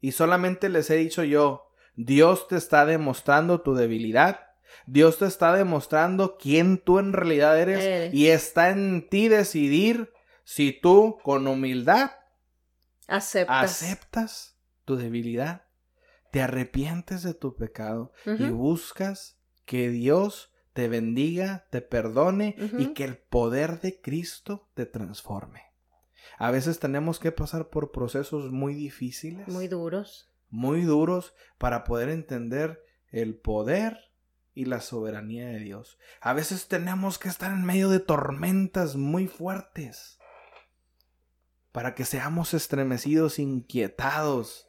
[0.01, 4.46] y solamente les he dicho yo, Dios te está demostrando tu debilidad
[4.87, 10.13] Dios te está demostrando quién tú en realidad eres, y está en ti decidir
[10.45, 12.11] si tú con humildad
[13.09, 15.65] aceptas, tu debilidad,
[16.31, 23.05] te arrepientes de tu pecado y buscas que Dios te bendiga, te perdone y que
[23.05, 25.63] el poder de Cristo te transforme.
[26.39, 29.49] A veces tenemos que pasar por procesos muy difíciles.
[29.49, 30.31] Muy duros.
[30.51, 34.06] Muy duros para poder entender el poder
[34.57, 35.99] y la soberanía de Dios.
[36.21, 40.19] A veces tenemos que estar en medio de tormentas muy fuertes
[41.73, 44.69] para que seamos estremecidos, inquietados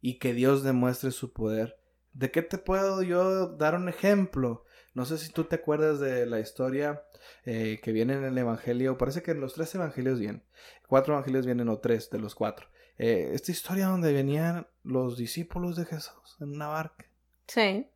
[0.00, 1.78] y que Dios demuestre su poder.
[2.12, 4.64] ¿De qué te puedo yo dar un ejemplo?
[4.94, 7.04] No sé si tú te acuerdas de la historia
[7.44, 8.98] eh, que viene en el Evangelio.
[8.98, 10.42] Parece que en los tres Evangelios vienen.
[10.88, 12.66] Cuatro Evangelios vienen o tres de los cuatro.
[12.96, 17.06] Eh, esta historia donde venían los discípulos de Jesús en una barca.
[17.46, 17.86] Sí.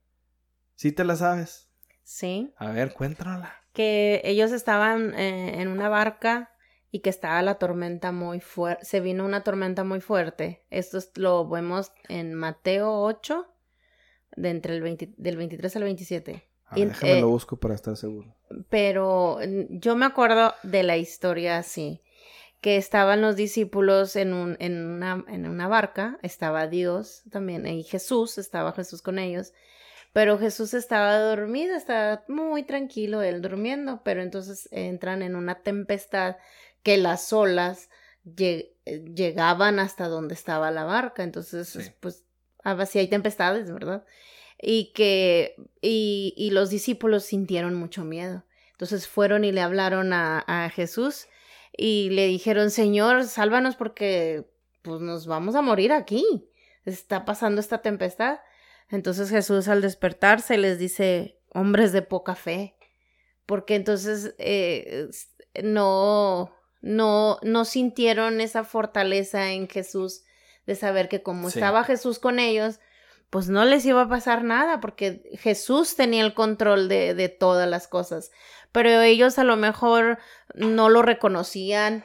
[0.83, 1.69] ¿Sí te la sabes?
[2.03, 2.53] Sí.
[2.57, 3.55] A ver, cuéntanosla.
[3.73, 6.51] Que ellos estaban eh, en una barca
[6.91, 8.85] y que estaba la tormenta muy fuerte.
[8.85, 10.67] Se vino una tormenta muy fuerte.
[10.71, 13.47] Esto es- lo vemos en Mateo 8,
[14.35, 16.49] de entre el 20 del 23 al 27.
[16.67, 18.35] A Y- ver, déjame eh, lo busco para estar seguro.
[18.69, 19.39] pero
[19.71, 22.03] yo me acuerdo de la historia así,
[22.61, 27.85] que estaban los discípulos en, un, en, una, en una barca, estaba Dios también, y
[27.85, 29.53] Jesús, estaba Jesús con ellos,
[30.13, 36.37] pero Jesús estaba dormido, estaba muy tranquilo él durmiendo, pero entonces entran en una tempestad
[36.83, 37.89] que las olas
[38.37, 38.75] eh,
[39.15, 41.91] llegaban hasta donde estaba la barca, entonces Sí.
[42.01, 42.25] pues
[42.65, 44.05] así hay tempestades, ¿verdad?
[44.65, 48.45] y que y, y los discípulos sintieron mucho miedo.
[48.71, 51.27] Entonces fueron y le hablaron a, a Jesús
[51.77, 54.45] y le dijeron, Señor, sálvanos porque
[54.83, 56.25] pues nos vamos a morir aquí.
[56.85, 58.39] Está pasando esta tempestad.
[58.89, 62.77] Entonces Jesús al despertarse les dice, hombres de poca fe,
[63.47, 65.09] porque entonces eh,
[65.63, 70.25] no, no, no sintieron esa fortaleza en Jesús
[70.67, 71.59] de saber que como Sí.
[71.59, 72.81] estaba Jesús con ellos,
[73.31, 77.69] pues no les iba a pasar nada porque Jesús tenía el control de, de todas
[77.69, 78.31] las cosas.
[78.73, 80.19] Pero ellos a lo mejor
[80.55, 82.05] no lo reconocían,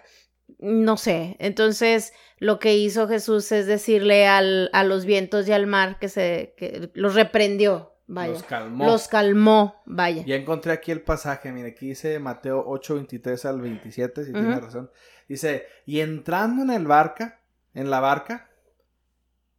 [0.59, 1.35] no sé.
[1.39, 6.09] Entonces lo que hizo Jesús es decirle al, a los vientos y al mar que
[6.09, 8.33] se que los reprendió, vaya.
[8.33, 8.85] Los calmó.
[8.85, 10.23] Los calmó, vaya.
[10.25, 14.59] Ya encontré aquí el pasaje, mire, aquí dice Mateo 8, 23 al 27, si tiene
[14.59, 14.89] razón.
[15.27, 17.41] Dice, y entrando en el barca,
[17.73, 18.49] en la barca,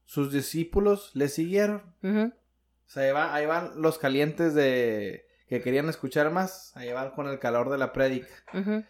[0.04, 1.82] sus discípulos le siguieron.
[2.02, 2.32] Ujú.
[2.86, 7.10] O sea, ahí, va- ahí van los calientes de que querían escuchar más, ahí van
[7.10, 8.28] con el calor de la prédica.
[8.54, 8.84] Ujú.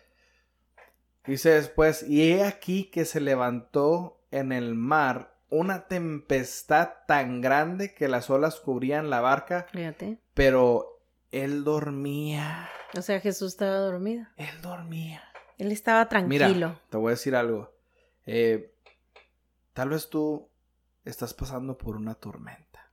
[1.29, 7.95] Dice después, y he aquí que se levantó en el mar una tempestad tan grande
[7.95, 10.19] que las olas cubrían la barca, Fíjate.
[10.33, 12.71] pero él dormía.
[12.97, 14.27] O sea, Jesús estaba dormido.
[14.37, 15.23] Él dormía.
[15.59, 16.49] Él estaba tranquilo.
[16.49, 17.75] Mira, te voy a decir algo.
[18.25, 18.75] Eh,
[19.75, 20.49] tal vez tú
[21.05, 22.91] estás pasando por una tormenta.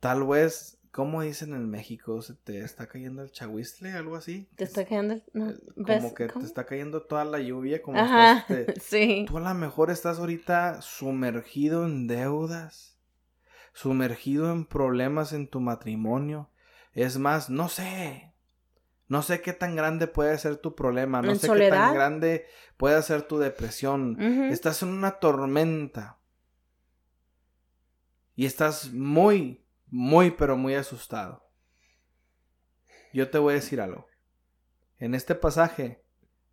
[0.00, 2.20] Tal vez, ¿cómo dicen en México?
[2.22, 3.92] ¿Se te está cayendo el chahuizle?
[3.92, 4.48] ¿Algo así?
[4.56, 5.14] Te está quedando.
[5.14, 6.40] el- no, ¿ves Como que cómo?
[6.40, 7.82] te está cayendo toda la lluvia.
[7.82, 9.24] Como Ajá, estás, te- sí.
[9.28, 12.98] Tú a lo mejor estás ahorita sumergido en deudas,
[13.74, 16.50] sumergido en problemas en tu matrimonio.
[16.94, 18.32] Es más, no sé.
[19.08, 23.00] No sé qué tan grande puede ser tu problema, no sé qué tan grande puede
[23.02, 24.20] ser tu depresión.
[24.50, 26.18] Estás en una tormenta.
[28.34, 31.48] Y estás muy, muy, pero muy asustado.
[33.12, 34.06] Yo te voy a decir algo.
[34.98, 36.04] En este pasaje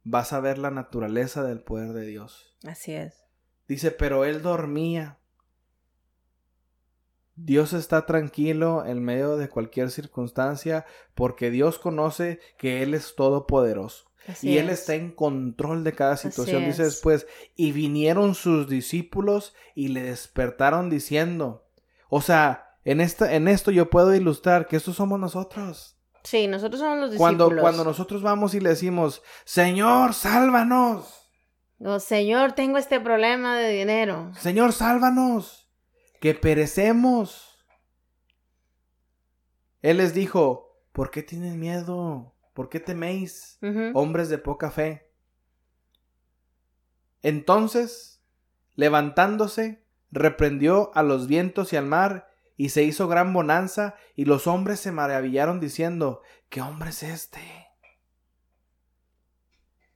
[0.04, 2.58] vas a ver la naturaleza del poder de Dios.
[2.65, 3.24] Así es.
[3.67, 5.19] Dice, pero él dormía.
[7.36, 14.12] Dios está tranquilo en medio de cualquier circunstancia porque Dios conoce que Él es todopoderoso
[14.28, 14.82] Así y Él es.
[14.82, 16.65] está en control de cada situación.
[16.65, 16.89] Dice es.
[16.89, 21.65] después, y vinieron sus discípulos y le despertaron diciendo,
[22.08, 25.98] o sea, en, esta, en esto yo puedo ilustrar que estos somos nosotros.
[26.24, 27.62] Sí, nosotros somos los Cuando, discípulos.
[27.62, 31.30] cuando nosotros vamos y le decimos, Señor, sálvanos.
[31.80, 34.32] Oh, Señor, tengo este problema de dinero.
[34.39, 35.69] Señor, sálvanos,
[36.22, 37.65] que perecemos.
[39.82, 42.34] Él les dijo, ¿por qué tienen miedo?
[42.54, 43.60] ¿Por qué teméis,
[43.93, 45.12] hombres de poca fe?
[47.22, 48.22] Entonces,
[48.76, 54.48] levantándose, reprendió a los vientos y al mar, y se hizo gran bonanza, y los
[54.48, 57.39] hombres se maravillaron diciendo, ¿qué hombre es este?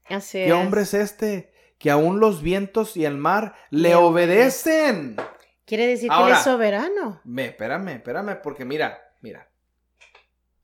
[0.05, 0.53] Así ¿Qué es.
[0.53, 1.53] hombre es este?
[1.77, 5.17] Que aún los vientos y el mar le Le obedecen.
[5.65, 7.21] Quiere decir que él es soberano.
[7.25, 9.49] Me, espérame, espérame, porque mira, mira.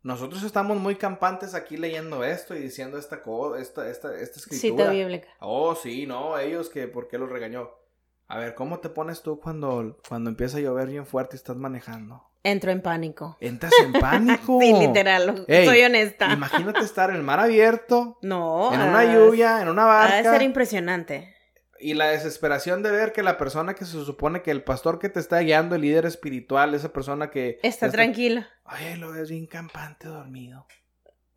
[0.02, 4.56] Nosotros estamos muy campantes aquí leyendo esto y diciendo esta cosa, esta, esta, esta Cita
[4.56, 4.90] escritura.
[4.90, 5.28] bíblica.
[5.40, 7.70] oh, sí, no, ellos que, ¿por qué los regañó?
[8.28, 11.56] A ver, ¿cómo te pones tú cuando, cuando empieza a llover bien fuerte y estás
[11.58, 12.24] manejando?
[12.44, 13.38] Entro en pánico.
[13.40, 14.60] Entras en pánico.
[14.60, 15.46] Sí, literal.
[15.48, 16.32] Ey, soy honesta.
[16.34, 18.74] Imagínate estar en el mar abierto, No.
[18.74, 20.24] en una lluvia, en una barca.
[20.32, 21.34] ser impresionante.
[21.80, 25.10] Y la desesperación de ver que la persona que se supone que el pastor que
[25.10, 27.60] te está guiando, el líder espiritual, esa persona que...
[27.62, 28.48] Está tranquila.
[28.64, 30.66] Ay, lo ves bien campante dormido.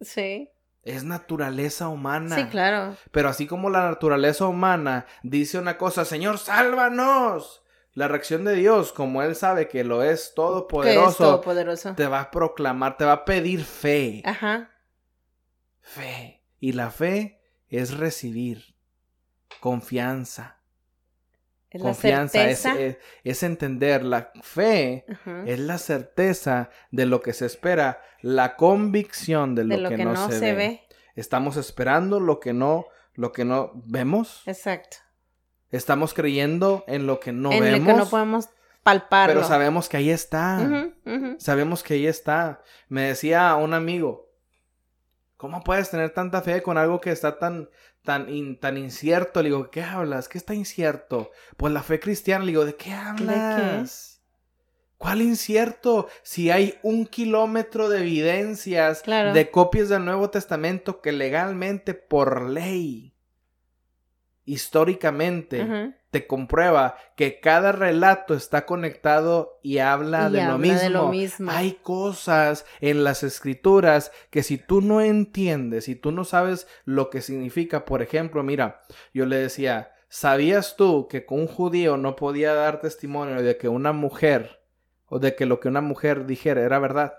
[0.01, 0.51] Sí.
[0.87, 2.37] Es naturaleza humana.
[2.37, 2.97] Sí, claro.
[3.11, 7.65] Pero así como la naturaleza humana dice una cosa, Señor, sálvanos.
[7.93, 11.95] La reacción de Dios, como Él sabe que lo es Que es todopoderoso, todopoderoso.
[11.97, 14.23] te va a proclamar, te va a pedir fe.
[14.25, 14.71] Ajá.
[15.81, 16.45] Fe.
[16.61, 18.77] Y la fe es recibir
[19.59, 20.61] confianza.
[21.71, 22.83] Es confianza la es, certeza.
[22.85, 24.05] es- es entender.
[24.05, 25.43] La fe Ajá.
[25.47, 29.97] es la certeza de lo que se espera, la convicción de lo, de lo que,
[29.97, 30.83] que, no, se, ve.
[31.17, 34.43] Estamos esperando lo que no, lo que no vemos.
[34.47, 34.99] Exacto.
[35.71, 37.79] Estamos creyendo en lo que no en vemos.
[37.81, 38.49] el que no podemos
[38.83, 39.35] palparlo.
[39.35, 40.89] pero sabemos que ahí está.
[41.39, 42.63] Sabemos que ahí está.
[42.89, 44.31] Me decía un amigo,
[45.37, 47.69] ¿cómo puedes tener tanta fe con algo que está tan,
[48.07, 49.43] tan, in- tan incierto?
[49.43, 50.31] Le digo, ¿qué hablas?
[50.31, 51.31] ¿Qué está incierto?
[51.59, 52.43] Pues la fe cristiana.
[52.47, 54.23] Le digo, ¿de qué hablas?
[54.97, 56.09] ¿Cuál incierto?
[56.23, 59.35] Si hay un kilómetro de evidencias, Claro.
[59.35, 63.13] de copias del Nuevo Testamento que legalmente, por ley,
[64.47, 65.95] históricamente.
[66.17, 70.79] Te comprueba que cada relato está conectado y habla, Y de, lo mismo.
[70.79, 71.51] de lo mismo.
[71.51, 77.11] Hay cosas en las escrituras que si tú no entiendes, si tú no sabes lo
[77.11, 78.81] que significa, por ejemplo, mira,
[79.13, 83.93] yo le decía, ¿sabías tú que un judío no podía dar testimonio de que una
[83.93, 84.63] mujer
[85.05, 87.13] o de que lo que una mujer dijera era verdad?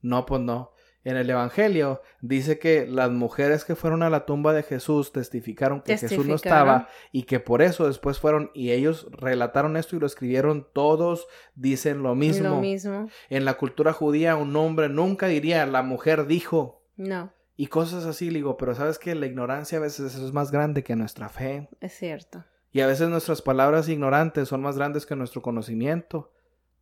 [0.00, 0.72] No, pues no.
[1.04, 5.82] En el Evangelio dice que las mujeres que fueron a la tumba de Jesús testificaron
[5.82, 10.00] que Jesús no estaba y que por eso después fueron y ellos relataron esto y
[10.00, 12.48] lo escribieron todos, dicen lo mismo.
[12.48, 13.08] Lo mismo.
[13.28, 18.30] En la cultura judía un hombre nunca diría la mujer dijo No, y cosas así,
[18.30, 21.92] digo, pero sabes que la ignorancia a veces es más grande que nuestra fe es
[21.92, 22.44] cierto.
[22.72, 26.32] y a veces nuestras palabras ignorantes son más grandes que nuestro conocimiento.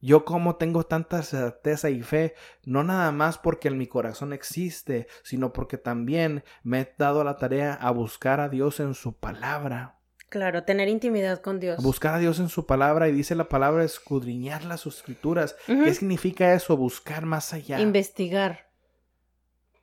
[0.03, 2.35] Yo como tengo tanta certeza y fe,
[2.65, 7.37] no nada más porque en mi corazón existe, sino porque también me he dado la
[7.37, 10.01] tarea a buscar a Dios en su palabra.
[10.29, 11.81] Claro, tener intimidad con Dios.
[11.81, 15.55] Buscar a Dios en su palabra y dice la palabra escudriñar las escrituras.
[15.67, 16.77] ¿Qué significa eso?
[16.77, 17.79] Buscar más allá.
[17.79, 18.71] Investigar,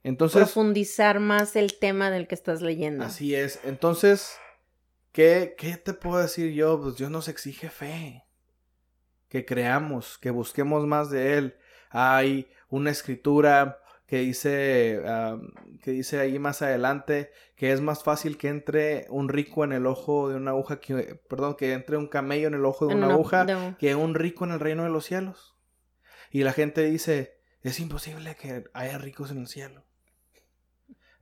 [0.03, 3.05] Entonces, profundizar más el tema del que estás leyendo.
[3.05, 3.61] así es.
[3.63, 4.35] Entonces,
[5.13, 6.81] ¿qué, ¿qué te puedo decir yo?
[6.81, 8.25] Pues Dios nos exige fe.
[9.29, 11.55] Que creamos, que busquemos más de Él.
[11.91, 15.39] Hay una escritura que dice, ah,
[15.83, 19.85] que dice ahí más adelante que es más fácil que entre un rico en el
[19.85, 23.07] ojo de una aguja, que, perdón, que entre un camello en el ojo de una
[23.13, 25.55] aguja que un rico en el reino de los cielos.
[26.31, 29.83] Y la gente dice, es imposible que haya ricos en el cielo.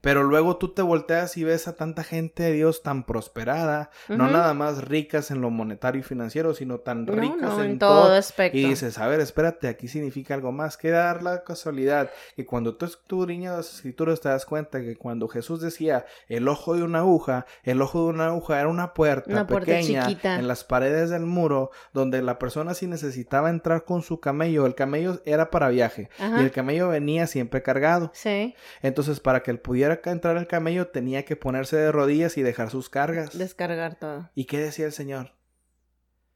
[0.02, 4.30] Pero luego tú te volteas y ves a tanta gente de Dios tan prosperada, no
[4.30, 8.04] nada más ricas en lo monetario y financiero, sino tan No, no, en, en todo.
[8.04, 8.58] todo aspecto.
[8.58, 10.78] Y dices, a ver, espérate, aquí significa algo más.
[10.78, 15.28] Que dar la casualidad que cuando tú escudriñas las escrituras te das cuenta que cuando
[15.28, 19.32] Jesús decía el ojo de una aguja, el ojo de una aguja era una puerta
[19.32, 20.36] Una puerta pequeña chiquita.
[20.40, 24.76] en las paredes del muro donde la persona si necesitaba entrar con su camello, el
[24.76, 26.40] camello era para viaje Ajá.
[26.42, 28.12] y el camello venía siempre cargado.
[28.14, 32.44] Sí, Entonces, para que él pudiera entrar el camello tenía que ponerse de rodillas y
[32.44, 33.38] dejar sus cargas.
[33.38, 34.30] descargar todo.
[34.36, 35.32] ¿Y qué decía el Señor?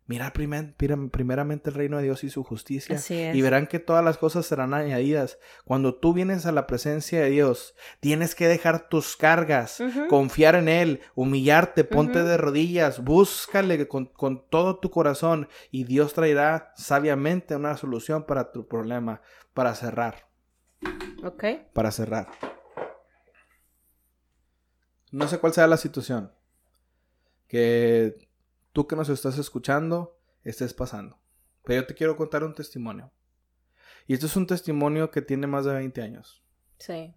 [0.07, 2.95] Mirad primer- prim- primeramente el reino de Dios y su justicia.
[2.97, 3.33] Así es.
[3.35, 5.37] Y verán que todas las cosas serán añadidas.
[5.63, 10.67] Cuando tú vienes a la presencia de Dios, tienes que dejar tus cargas, confiar en
[10.67, 17.55] Él, humillarte, ponte de rodillas, búscale con, con todo tu corazón y Dios traerá sabiamente
[17.55, 19.21] una solución para tu problema,
[19.53, 20.27] para cerrar,
[21.23, 21.43] Ok.
[21.71, 22.27] para cerrar.
[25.12, 26.32] No sé cuál sea la situación
[27.47, 28.30] que
[28.71, 31.19] tú que nos estás escuchando estés pasando.
[31.63, 33.12] Pero yo te quiero contar un testimonio.
[34.08, 36.41] Y este es un testimonio que tiene más de 20 años.
[36.80, 37.13] Sí.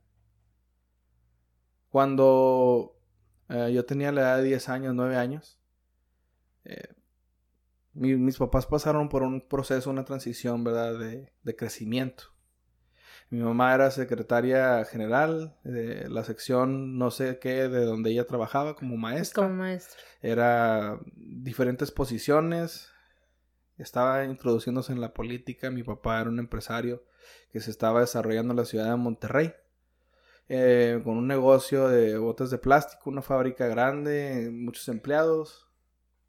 [1.89, 2.99] Cuando
[3.49, 5.59] eh, yo tenía la edad de 10 años, 9 años,
[6.65, 6.95] eh,
[7.93, 10.99] mi- mis papás pasaron por un proceso, una transición, ¿verdad?
[10.99, 12.34] De, de crecimiento.
[13.35, 18.77] Mi mamá era secretaria general de la sección no sé qué de donde ella trabajaba
[18.77, 19.43] como maestra.
[19.43, 20.01] Como maestro.
[20.23, 22.93] Era diferentes posiciones.
[23.77, 25.73] Estaba introduciéndose en la política.
[25.73, 27.03] Mi papá era un empresario
[27.51, 29.53] que se estaba desarrollando en la ciudad de Monterrey.
[30.49, 35.69] eh, con un negocio de botes de plástico, una fábrica grande, muchos empleados.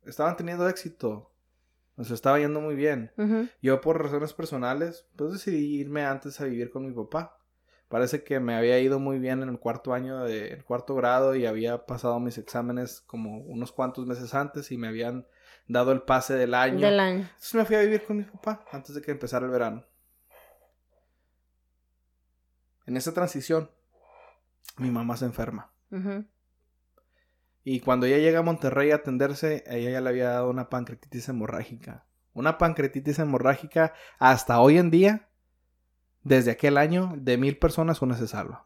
[0.05, 1.34] Estaban teniendo éxito.
[1.97, 3.12] Nos estaba yendo muy bien.
[3.62, 7.38] Yo por razones personales, pues decidí irme antes a vivir con mi papá.
[7.88, 11.36] Parece que me había ido muy bien en el cuarto año de el cuarto grado
[11.36, 15.28] y había pasado mis exámenes como unos cuantos meses antes y me habían
[15.67, 16.80] dado el pase del año.
[16.80, 17.19] Del año.
[17.22, 19.86] Entonces me fui a vivir con mi papá antes de que empezara el verano.
[22.86, 23.72] En esa transición,
[24.78, 25.72] mi mamá se enferma.
[25.91, 26.26] Ujú.
[27.68, 31.28] Y cuando ella llega a Monterrey a atenderse, ella ya le había dado una pancreatitis
[31.30, 32.05] hemorrágica.
[32.34, 35.30] Una pancreatitis hemorrágica hasta hoy en día,
[36.22, 38.64] desde aquel año, de mil personas una se salva.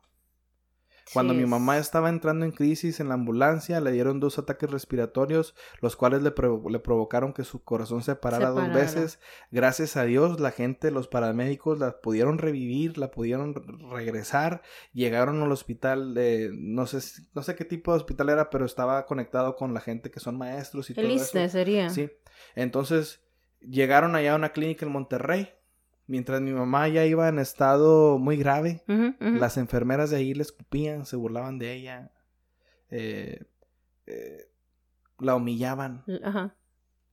[1.14, 5.56] Cuando mi mamá estaba entrando en crisis en la ambulancia, le dieron dos ataques respiratorios,
[5.82, 9.20] los cuales le, provocaron que su corazón se parara, dos veces.
[9.52, 13.56] Gracias a Dios, la gente, los paramédicos la pudieron revivir, la pudieron
[13.92, 14.62] regresar.
[14.94, 19.06] Llegaron al hospital, de, no sé, no sé qué tipo de hospital era, pero estaba
[19.06, 21.50] conectado con la gente que son maestros y todo eso.
[21.50, 21.90] sería.
[21.90, 22.10] Sí.
[22.56, 23.22] Entonces,
[23.62, 25.50] llegaron allá a una clínica en Monterrey
[26.10, 28.82] Mientras mi mamá ya iba en estado muy grave,
[29.20, 32.12] las enfermeras de ahí le escupían, se burlaban de ella,
[32.90, 33.46] eh,
[34.08, 34.50] eh,
[35.20, 36.04] la humillaban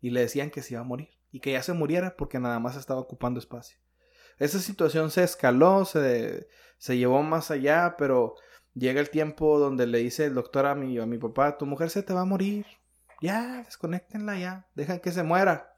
[0.00, 2.58] y le decían que se iba a morir y que ya se muriera porque nada
[2.58, 3.78] más estaba ocupando espacio.
[4.38, 8.36] Esa situación se escaló, se, se llevó más allá, pero
[8.72, 11.90] llega el tiempo donde le dice el doctor a mi, a mi papá, tu mujer
[11.90, 12.64] se te va a morir,
[13.20, 15.76] ya, desconectenla ya, dejan que se muera.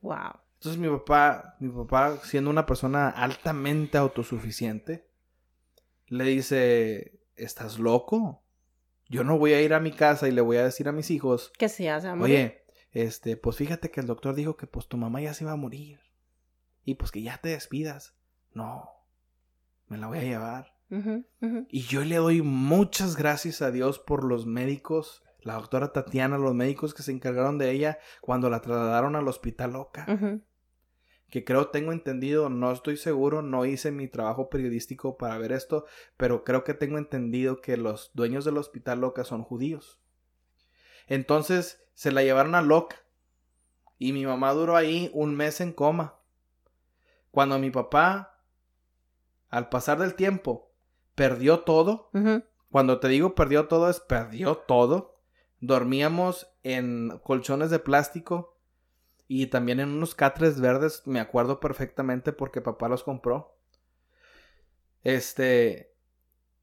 [0.00, 0.43] Wow.
[0.64, 5.06] Entonces mi papá, mi papá, siendo una persona altamente autosuficiente,
[6.06, 8.42] le dice, ¿estás loco?
[9.10, 11.10] Yo no voy a ir a mi casa y le voy a decir a mis
[11.10, 14.96] hijos que se hace Oye, este, pues fíjate que el doctor dijo que pues tu
[14.96, 16.00] mamá ya se iba a morir.
[16.82, 18.16] Y pues que ya te despidas.
[18.54, 18.88] No,
[19.88, 20.72] me la voy a llevar.
[21.68, 26.54] Y yo le doy muchas gracias a Dios por los médicos, la doctora Tatiana, los
[26.54, 30.06] médicos que se encargaron de ella cuando la trasladaron al hospital loca
[31.34, 35.84] que creo tengo entendido, no estoy seguro, no hice mi trabajo periodístico para ver esto,
[36.16, 39.98] pero creo que tengo entendido que los dueños del hospital Loca son judíos.
[41.08, 42.98] Entonces se la llevaron a Loca
[43.98, 46.20] y mi mamá duró ahí un mes en coma.
[47.32, 48.40] Cuando mi papá,
[49.48, 50.70] al pasar del tiempo,
[51.16, 52.10] perdió todo,
[52.70, 55.16] cuando te digo perdió todo es perdió todo,
[55.58, 58.53] dormíamos en colchones de plástico
[59.26, 63.56] y también en unos catres verdes, me acuerdo perfectamente porque papá los compró.
[65.02, 65.92] Este.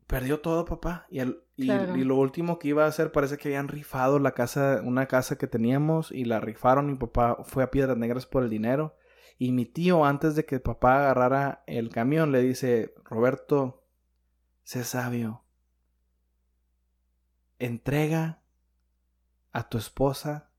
[0.06, 1.08] Perdió todo, papá.
[1.10, 4.82] Y, el, y, lo último que iba a hacer, parece que habían rifado la casa,
[4.84, 6.88] una casa que teníamos, y la rifaron.
[6.88, 8.98] Mi papá fue a Piedras Negras por el dinero.
[9.38, 13.86] Y mi tío, antes de que papá agarrara el camión, le dice: Roberto,
[14.64, 15.44] sé sabio.
[17.58, 18.42] Entrega
[19.54, 20.51] a tu esposa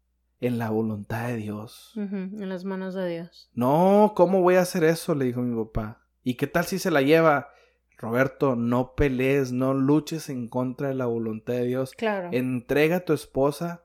[0.43, 1.93] en la voluntad de Dios.
[1.95, 3.49] en las manos de Dios.
[3.55, 5.15] No, ¿cómo voy a hacer eso?
[5.15, 6.03] le dijo mi papá.
[6.25, 7.49] ¿Y qué tal si se la lleva?
[7.97, 11.93] Roberto, no pelees, no luches en contra de la voluntad de Dios.
[11.93, 12.31] Claro.
[12.33, 13.85] Entrega a tu esposa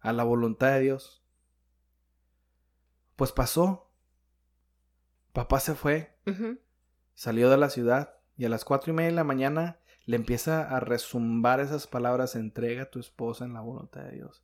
[0.00, 1.22] a la voluntad de Dios.
[3.14, 3.92] Pues pasó.
[5.32, 6.18] Papá se fue.
[7.14, 10.68] Salió de la ciudad y a las cuatro y media de la mañana le empieza
[10.68, 14.42] a resumbar esas palabras, entrega a tu esposa en la voluntad de Dios.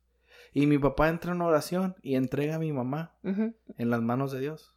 [0.57, 4.39] Y mi papá entra en oración y entrega a mi mamá en las manos de
[4.39, 4.75] Dios.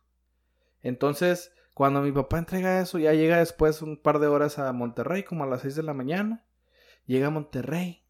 [0.82, 5.22] Entonces, cuando mi papá entrega eso, ya llega después un par de horas a Monterrey,
[5.22, 6.44] como a las 6 de la mañana.
[7.06, 8.04] Llega a Monterrey,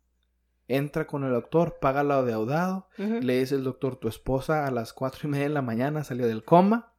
[0.66, 2.88] entra con el doctor, paga lo deudado.
[2.96, 6.26] Le dice el doctor, tu esposa a las cuatro y media de la mañana salió
[6.26, 6.94] del coma.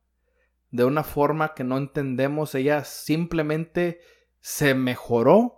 [0.70, 4.00] De una forma que no entendemos, ella simplemente
[4.40, 5.58] se mejoró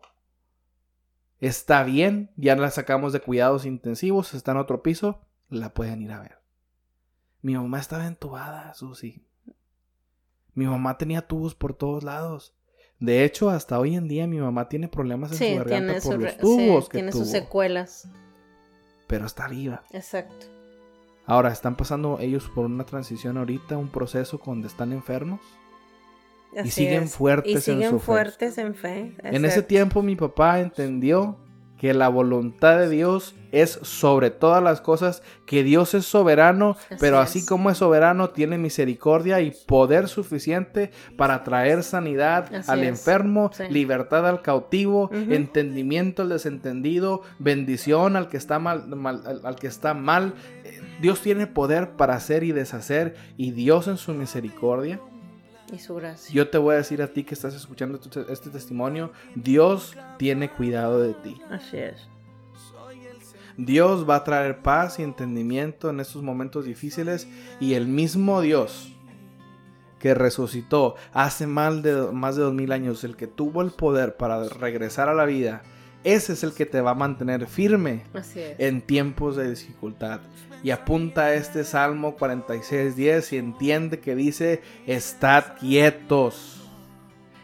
[1.47, 6.11] está bien, ya la sacamos de cuidados intensivos, está en otro piso, la pueden ir
[6.13, 6.39] a ver.
[7.41, 9.25] Mi mamá estaba entubada, Susi.
[10.53, 12.55] Mi mamá tenía tubos por todos lados.
[12.99, 16.37] De hecho, hasta hoy en día mi mamá tiene problemas en su garganta por los
[16.37, 18.07] tubos que tiene sus secuelas.
[19.07, 19.83] Pero está viva.
[19.91, 20.45] Exacto.
[21.25, 25.41] Ahora, ¿están pasando ellos por una transición ahorita, un proceso donde están enfermos?
[26.63, 29.15] Y siguen fuertes en su fuertes en fe.
[29.23, 31.37] En ese tiempo mi papá entendió
[31.83, 37.19] que la voluntad de Dios es sobre todas las cosas, que Dios es soberano, pero
[37.19, 44.25] así como es soberano, tiene misericordia y poder suficiente para traer sanidad al enfermo, libertad
[44.25, 48.85] al cautivo, entendimiento al desentendido, bendición al que está mal,
[49.43, 50.35] al que está mal.
[51.01, 55.01] Dios tiene poder para hacer y deshacer y Dios en su misericordia
[55.79, 56.33] su gracia.
[56.33, 57.99] Yo te voy a decir a ti que estás escuchando
[58.29, 61.41] este testimonio, Dios tiene cuidado de ti.
[61.49, 62.07] Así es.
[63.57, 67.27] Dios va a traer paz y entendimiento en estos momentos difíciles
[67.59, 68.93] y el mismo Dios
[69.99, 74.17] que resucitó hace más de, más de dos mil años, el que tuvo el poder
[74.17, 75.63] para regresar a la vida,
[76.03, 78.03] ese es el que te va a mantener firme
[78.57, 80.19] en tiempos de dificultad
[80.63, 86.61] y apunta a este Salmo 46.10 y entiende que dice, estad quietos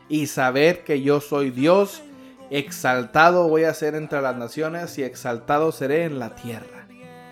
[0.07, 2.01] y saber que yo soy Dios
[2.49, 6.87] exaltado voy a ser entre las naciones y exaltado seré en la tierra.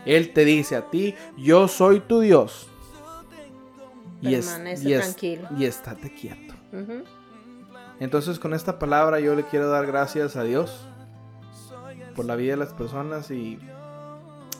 [0.05, 2.67] Él te dice a ti, yo soy tu Dios.
[4.21, 4.45] Y, es,
[4.83, 5.15] y, es-
[5.57, 6.53] y estate quieto.
[7.99, 10.87] Entonces con esta palabra yo le quiero dar gracias a Dios
[12.17, 13.59] por la vida de las personas y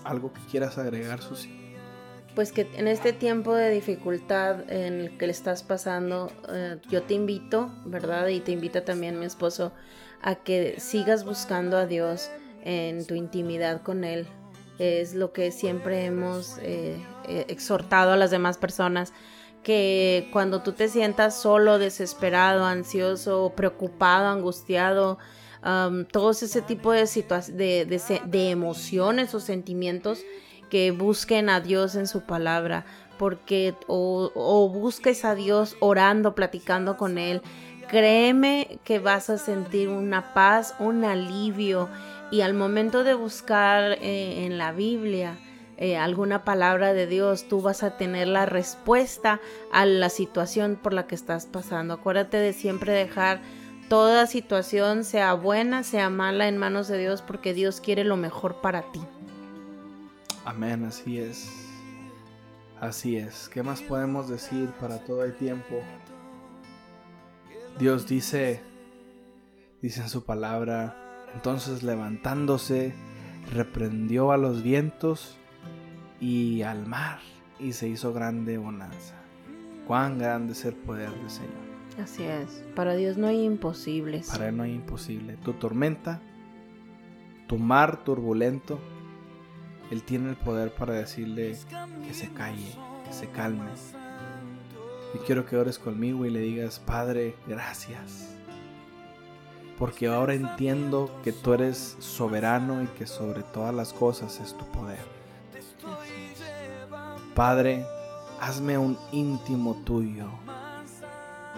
[0.06, 1.54] algo que quieras agregar, Susi.
[2.36, 7.02] Pues que en este tiempo de dificultad en el que le estás pasando, eh, yo
[7.02, 8.28] te invito, ¿verdad?
[8.28, 9.74] Y te invita también mi esposo
[10.22, 12.30] a que sigas buscando a Dios
[12.64, 14.28] en tu intimidad con Él.
[14.78, 19.14] Es lo que siempre hemos eh, eh, exhortado a las demás personas,
[19.64, 25.18] que cuando tú te sientas solo, desesperado, ansioso, preocupado, angustiado,
[26.12, 30.20] todos ese tipo de, de, de emociones o sentimientos,
[30.70, 32.86] que busquen a Dios en su palabra,
[33.18, 37.42] porque o, o busques a Dios orando, platicando con Él.
[37.88, 41.88] Créeme que vas a sentir una paz, un alivio
[42.32, 45.38] y al momento de buscar eh, en la Biblia
[45.78, 49.40] eh, alguna palabra de Dios, tú vas a tener la respuesta
[49.72, 51.94] a la situación por la que estás pasando.
[51.94, 53.40] Acuérdate de siempre dejar
[53.88, 58.62] toda situación, sea buena, sea mala, en manos de Dios, porque Dios quiere lo mejor
[58.62, 59.02] para ti.
[60.46, 61.50] Amén, así es.
[62.80, 63.50] Así es.
[63.50, 65.82] ¿Qué más podemos decir para todo el tiempo?
[67.80, 68.62] Dios dice,
[69.82, 70.96] dice en su palabra,
[71.34, 72.94] entonces levantándose,
[73.52, 75.38] reprendió a los vientos
[76.20, 77.20] y al mar
[77.60, 79.16] y se hizo grande bonanza.
[79.86, 81.67] Cuán grande es el poder del Señor.
[82.02, 82.64] Así es.
[82.76, 84.30] Para Dios no hay imposibles.
[84.30, 85.38] Para Él no hay imposible.
[85.38, 86.22] Tu tormenta,
[87.48, 88.80] tu mar turbulento,
[89.90, 91.58] Él tiene el poder para decirle
[92.06, 92.76] que se calle,
[93.06, 93.70] que se calme.
[95.16, 98.36] Y quiero que ores conmigo y le digas, Padre, gracias.
[99.80, 104.66] Porque ahora entiendo que tú eres soberano y que sobre todas las cosas es tu
[104.72, 105.18] poder.
[107.36, 107.86] Padre,
[108.40, 110.28] hazme un íntimo tuyo.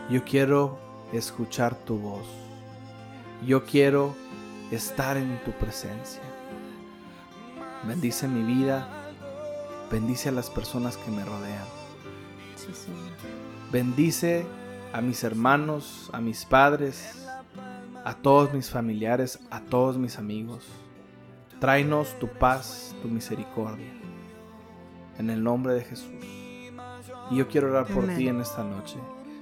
[0.10, 0.80] Yo quiero
[1.14, 2.26] escuchar tu voz.
[3.45, 4.16] Yo quiero
[4.72, 6.22] estar en tu presencia.
[7.84, 8.88] Bendice mi vida.
[9.91, 11.66] Bendice a las personas que me rodean.
[12.55, 13.12] Sí, Señor.
[13.72, 14.47] Bendice
[14.93, 17.28] a mis hermanos, a mis padres,
[18.03, 20.66] a todos mis familiares, a todos mis amigos.
[21.60, 23.93] Tráenos tu paz, tu misericordia.
[25.20, 26.10] En el nombre de Jesús.
[27.30, 28.97] Y yo quiero orar por ti en esta noche.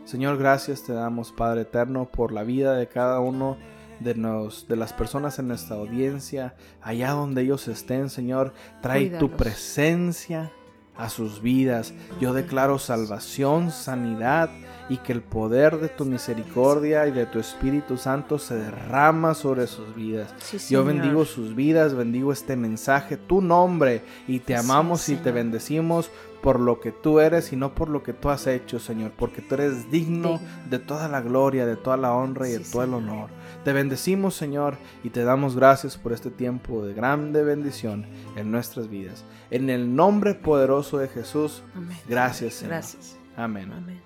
[0.08, 3.58] Señor, gracias te damos, Padre Eterno, por la vida de cada uno
[4.00, 8.54] de, nos, de las personas en nuestra audiencia, allá donde ellos estén, Señor.
[8.82, 10.54] Trae tu presencia
[10.96, 11.94] a sus vidas.
[12.22, 14.50] Yo declaro salvación, sanidad
[14.90, 19.68] y que el poder de tu misericordia y de tu Espíritu Santo se derrama sobre
[19.68, 20.34] sus vidas.
[20.38, 25.18] Sí, Yo bendigo sus vidas, bendigo este mensaje, tu nombre, y te Sí, amamos y
[25.18, 26.10] te bendecimos
[26.42, 29.42] por lo que tú eres y no por lo que tú has hecho, Señor, porque
[29.42, 32.84] tú eres digno de toda la gloria, de toda la honra y de Sí, todo
[32.84, 33.30] el honor.
[33.64, 38.90] Te bendecimos, Señor, y te damos gracias por este tiempo de grande bendición en nuestras
[38.90, 39.26] vidas.
[39.52, 41.98] En el nombre poderoso de Jesús, Amén.
[42.08, 42.74] gracias, Señor.
[42.74, 43.18] Gracias.
[43.36, 43.72] Amén.
[43.72, 44.02] Amén.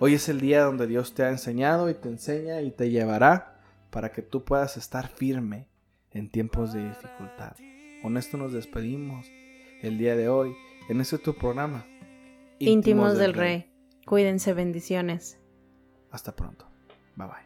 [0.00, 3.60] Hoy es el día donde Dios te ha enseñado y te enseña y te llevará
[3.90, 5.68] para que tú puedas estar firme
[6.10, 7.56] en tiempos de dificultad.
[8.02, 9.26] Con esto nos despedimos
[9.82, 10.54] el día de hoy
[10.88, 11.86] en este tu programa.
[12.58, 13.70] Íntimos del Rey.
[14.06, 15.38] Cuídense, bendiciones.
[16.10, 16.68] Hasta pronto.
[17.16, 17.43] Bye bye.